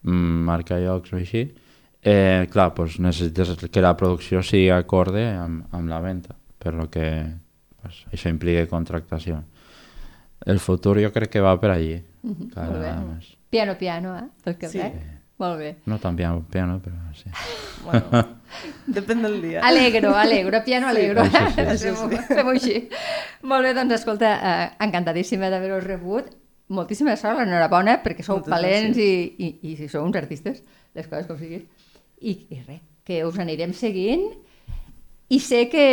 mm, 0.01 0.41
marca 0.49 0.79
llocs 0.82 1.13
o 1.13 1.19
així, 1.21 1.45
eh, 2.04 2.48
clar, 2.52 2.74
pues 2.74 3.00
necessites 3.00 3.56
que 3.72 3.82
la 3.82 3.96
producció 3.98 4.42
sigui 4.44 4.70
acorde 4.70 5.26
amb, 5.38 5.66
amb 5.72 5.89
la 5.89 6.00
venda, 6.02 6.36
per 6.60 6.74
lo 6.74 6.89
que 6.89 7.26
pues, 7.82 8.06
això 8.12 8.30
implica 8.30 8.68
contractació. 8.68 9.44
El 10.46 10.60
futur 10.60 10.98
jo 11.02 11.12
crec 11.16 11.30
que 11.32 11.42
va 11.42 11.60
per 11.60 11.72
allí, 11.72 12.02
Mhm, 12.24 12.50
cada 12.54 12.68
molt 12.70 12.82
bé. 12.82 12.92
més. 13.16 13.38
Piano, 13.50 13.78
piano, 13.78 14.18
eh? 14.18 14.24
Pel 14.44 14.58
que 14.58 14.70
Sí. 14.70 14.78
veig. 14.80 14.94
Molt 15.38 15.58
bé. 15.58 15.76
No 15.86 15.98
tan 16.00 16.16
piano, 16.16 16.46
piano 16.50 16.80
però 16.80 16.96
sí. 17.16 17.30
Bueno, 17.84 18.06
depèn 18.88 19.22
del 19.24 19.42
dia. 19.42 19.60
Alegro, 19.62 20.16
alegro, 20.16 20.63
piano 20.63 20.88
alegro. 20.88 21.22
això 21.24 21.50
sí. 21.78 21.89
Això 21.89 22.10
sí. 22.10 22.18
Fem-ho 22.30 22.50
així. 22.52 22.89
Molt 23.42 23.63
bé, 23.66 23.74
doncs 23.74 23.94
escolta, 23.94 24.30
eh, 24.38 24.70
encantadíssima 24.80 25.50
d'haver-vos 25.50 25.84
rebut. 25.84 26.26
Moltíssima 26.70 27.18
sort, 27.18 27.39
enhorabona, 27.44 27.98
perquè 28.04 28.24
sou 28.24 28.38
Moltes 28.38 28.52
valents 28.54 28.98
gràcies. 28.98 29.36
i, 29.38 29.60
i, 29.63 29.74
i 29.74 29.76
si 29.76 29.89
sou 29.89 30.06
uns 30.06 30.16
artistes, 30.16 30.63
les 30.96 31.08
coses 31.08 31.28
com 31.28 31.38
siguin. 31.38 31.68
I, 32.24 32.38
I 32.56 32.62
res, 32.64 32.82
que 33.04 33.22
us 33.28 33.38
anirem 33.44 33.74
seguint 33.76 34.24
i 35.34 35.40
sé 35.42 35.66
que 35.72 35.84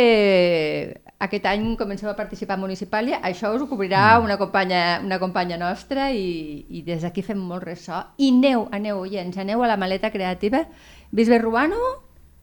aquest 1.21 1.45
any 1.49 1.63
comenceu 1.79 2.09
a 2.11 2.15
participar 2.17 2.55
a 2.57 2.61
Municipàlia, 2.61 3.19
això 3.25 3.51
us 3.55 3.63
ho 3.63 3.67
cobrirà 3.69 4.19
una 4.21 4.37
companya, 4.37 4.99
una 5.03 5.17
companya 5.21 5.57
nostra 5.57 6.09
i, 6.13 6.65
i 6.69 6.81
des 6.85 7.03
d'aquí 7.05 7.23
fem 7.25 7.39
molt 7.39 7.65
ressò. 7.65 8.03
I 8.17 8.29
aneu, 8.35 8.67
aneu, 8.75 9.01
oients, 9.05 9.37
aneu 9.41 9.63
a 9.63 9.69
la 9.69 9.77
maleta 9.81 10.11
creativa. 10.13 10.63
Bisbe 11.11 11.39
Ruano? 11.41 11.79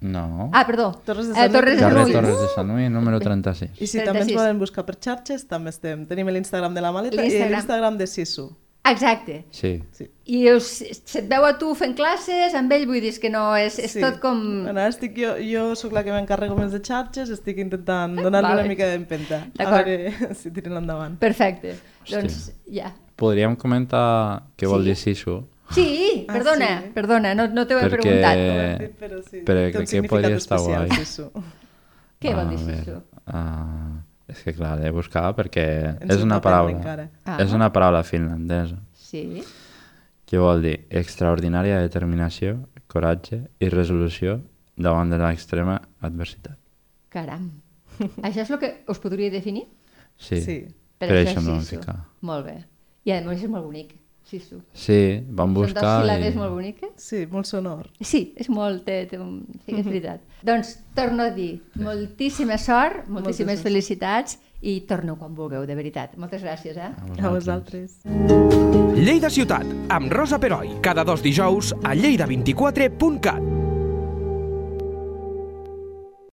No. 0.01 0.51
Ah, 0.55 0.65
perdó. 0.67 0.93
Torres 1.05 1.27
de 1.27 1.33
Eh, 1.35 1.37
Sant 1.43 1.53
Torres 1.53 1.81
de 1.81 1.89
Torres 1.89 2.39
de 2.39 2.49
Sant 2.55 2.71
Ui, 2.71 2.89
número 2.89 3.19
36. 3.19 3.81
I 3.83 3.87
si 3.87 3.99
també 3.99 4.23
ens 4.23 4.31
36. 4.31 4.39
volen 4.39 4.59
buscar 4.63 4.85
per 4.87 4.95
xarxes, 4.99 5.47
també 5.51 5.71
estem. 5.75 6.07
Tenim 6.07 6.31
l'Instagram 6.31 6.75
de 6.75 6.81
la 6.85 6.93
maleta 6.95 7.25
i 7.25 7.31
l'Instagram 7.51 7.99
de 7.99 8.07
Sisu. 8.07 8.49
Exacte. 8.93 9.45
Sí. 9.51 9.83
Sí. 9.93 10.07
I 10.27 10.51
us, 10.53 10.67
se't 11.05 11.29
veu 11.31 11.45
a 11.47 11.55
tu 11.59 11.75
fent 11.75 11.95
classes, 11.97 12.55
amb 12.55 12.73
ell 12.73 12.87
vull 12.87 13.01
dir 13.01 13.13
que 13.21 13.31
no, 13.33 13.57
és, 13.57 13.79
és 13.79 13.93
Sí. 13.97 14.01
tot 14.01 14.19
com... 14.21 14.41
Bueno, 14.65 14.81
estic 14.87 15.17
jo, 15.17 15.35
jo 15.41 15.75
sóc 15.75 15.93
la 15.97 16.03
que 16.05 16.13
m'encarrego 16.13 16.57
més 16.59 16.73
de 16.73 16.81
xarxes, 16.85 17.31
estic 17.31 17.59
intentant 17.65 18.15
donar-li 18.17 18.49
Vale. 18.51 18.61
una 18.65 18.69
mica 18.69 18.87
d'empenta. 18.91 19.43
A 19.59 19.65
D'acord. 19.65 19.87
veure 19.87 20.35
si 20.41 20.51
tiren 20.51 20.77
endavant. 20.83 21.17
Perfecte. 21.19 21.77
Hòstia. 22.05 22.21
Doncs 22.21 22.53
ja. 22.73 22.93
Podríem 23.19 23.57
comentar 23.57 24.43
què 24.57 24.69
vol 24.69 24.83
Sí? 24.85 24.91
dir 24.93 24.97
Sisu? 24.97 25.39
Sí, 25.75 26.25
Ah, 26.29 26.33
perdona, 26.33 26.69
sí? 26.83 26.91
perdona, 26.95 27.35
no, 27.35 27.47
no 27.49 27.67
t'ho 27.67 27.77
he 27.79 27.83
Perquè- 27.89 28.01
preguntat. 28.01 28.37
Eh, 28.39 28.93
Però 29.01 29.19
sí, 29.23 29.43
però 29.45 29.65
crec 29.73 29.89
que 29.91 30.03
podria 30.09 30.37
estar 30.37 30.59
guai. 30.61 30.89
Sisu. 30.97 31.27
Què 32.21 32.33
vol 32.35 32.49
dir 32.55 32.59
A 32.59 32.79
Sisu? 32.79 33.03
ah, 33.27 34.01
és 34.29 34.43
que 34.45 34.53
clar, 34.55 34.77
l'he 34.79 34.85
de 34.85 34.91
buscar 34.93 35.35
perquè 35.37 35.65
Ens 36.03 36.15
és 36.17 36.23
una 36.23 36.41
paraula. 36.41 36.77
encara. 36.77 37.09
Ah. 37.25 37.39
És 37.43 37.53
una 37.57 37.71
paraula 37.73 38.03
finlandesa 38.05 38.77
Sí. 38.95 39.43
que 40.27 40.39
vol 40.39 40.61
dir 40.63 40.87
extraordinària 40.91 41.81
determinació, 41.81 42.59
coratge 42.87 43.49
i 43.61 43.69
resolució 43.73 44.41
davant 44.77 45.11
de 45.11 45.19
l'extrema 45.19 45.81
adversitat. 46.01 46.59
Caram. 47.09 47.51
això 48.23 48.43
és 48.45 48.51
el 48.51 48.59
que 48.61 48.85
us 48.89 48.99
podria 49.01 49.31
definir? 49.31 49.65
Sí, 50.19 50.41
Sí. 50.43 50.59
per, 50.99 51.09
això, 51.11 51.39
és 51.39 51.45
no 51.45 51.53
vam 51.53 51.63
Sisu. 51.63 51.81
ficar. 51.81 51.97
Molt 52.21 52.45
bé. 52.47 52.59
I 53.05 53.13
a 53.13 53.21
més 53.25 53.43
és 53.43 53.49
molt 53.49 53.65
bonic, 53.65 53.95
Sisu. 54.29 54.59
Sí, 54.77 55.25
vam 55.33 55.55
Són 55.55 55.57
dos 55.57 55.71
buscar 55.71 55.93
síl·labes 56.03 56.35
i... 56.35 56.39
molt 56.39 56.53
boniques. 56.53 56.91
Sí, 57.01 57.23
molt 57.33 57.49
sonor. 57.49 57.87
Sí, 58.01 58.35
és 58.37 58.51
molt... 58.53 58.85
Té, 58.85 59.01
té 59.09 59.21
un... 59.21 59.41
Sí, 59.65 59.79
és 59.79 59.87
veritat. 59.87 60.25
doncs 60.45 60.75
torno 60.97 61.25
a 61.25 61.33
dir, 61.33 61.63
moltíssima 61.81 62.59
sort, 62.61 63.07
moltíssimes 63.09 63.59
Moltes 63.59 63.65
felicitats 63.65 64.39
i 64.61 64.81
torneu 64.89 65.17
quan 65.17 65.37
vulgueu, 65.39 65.65
de 65.67 65.77
veritat. 65.79 66.17
Moltes 66.21 66.43
gràcies, 66.45 66.77
eh? 66.77 66.91
A 67.23 67.33
vosaltres. 67.33 68.01
Lleida 68.99 69.31
Ciutat, 69.31 69.69
amb 69.95 70.13
Rosa 70.13 70.41
Peroi, 70.43 70.77
cada 70.85 71.07
dos 71.09 71.23
dijous 71.25 71.73
a 71.83 71.95
lleida24.cat. 71.95 73.58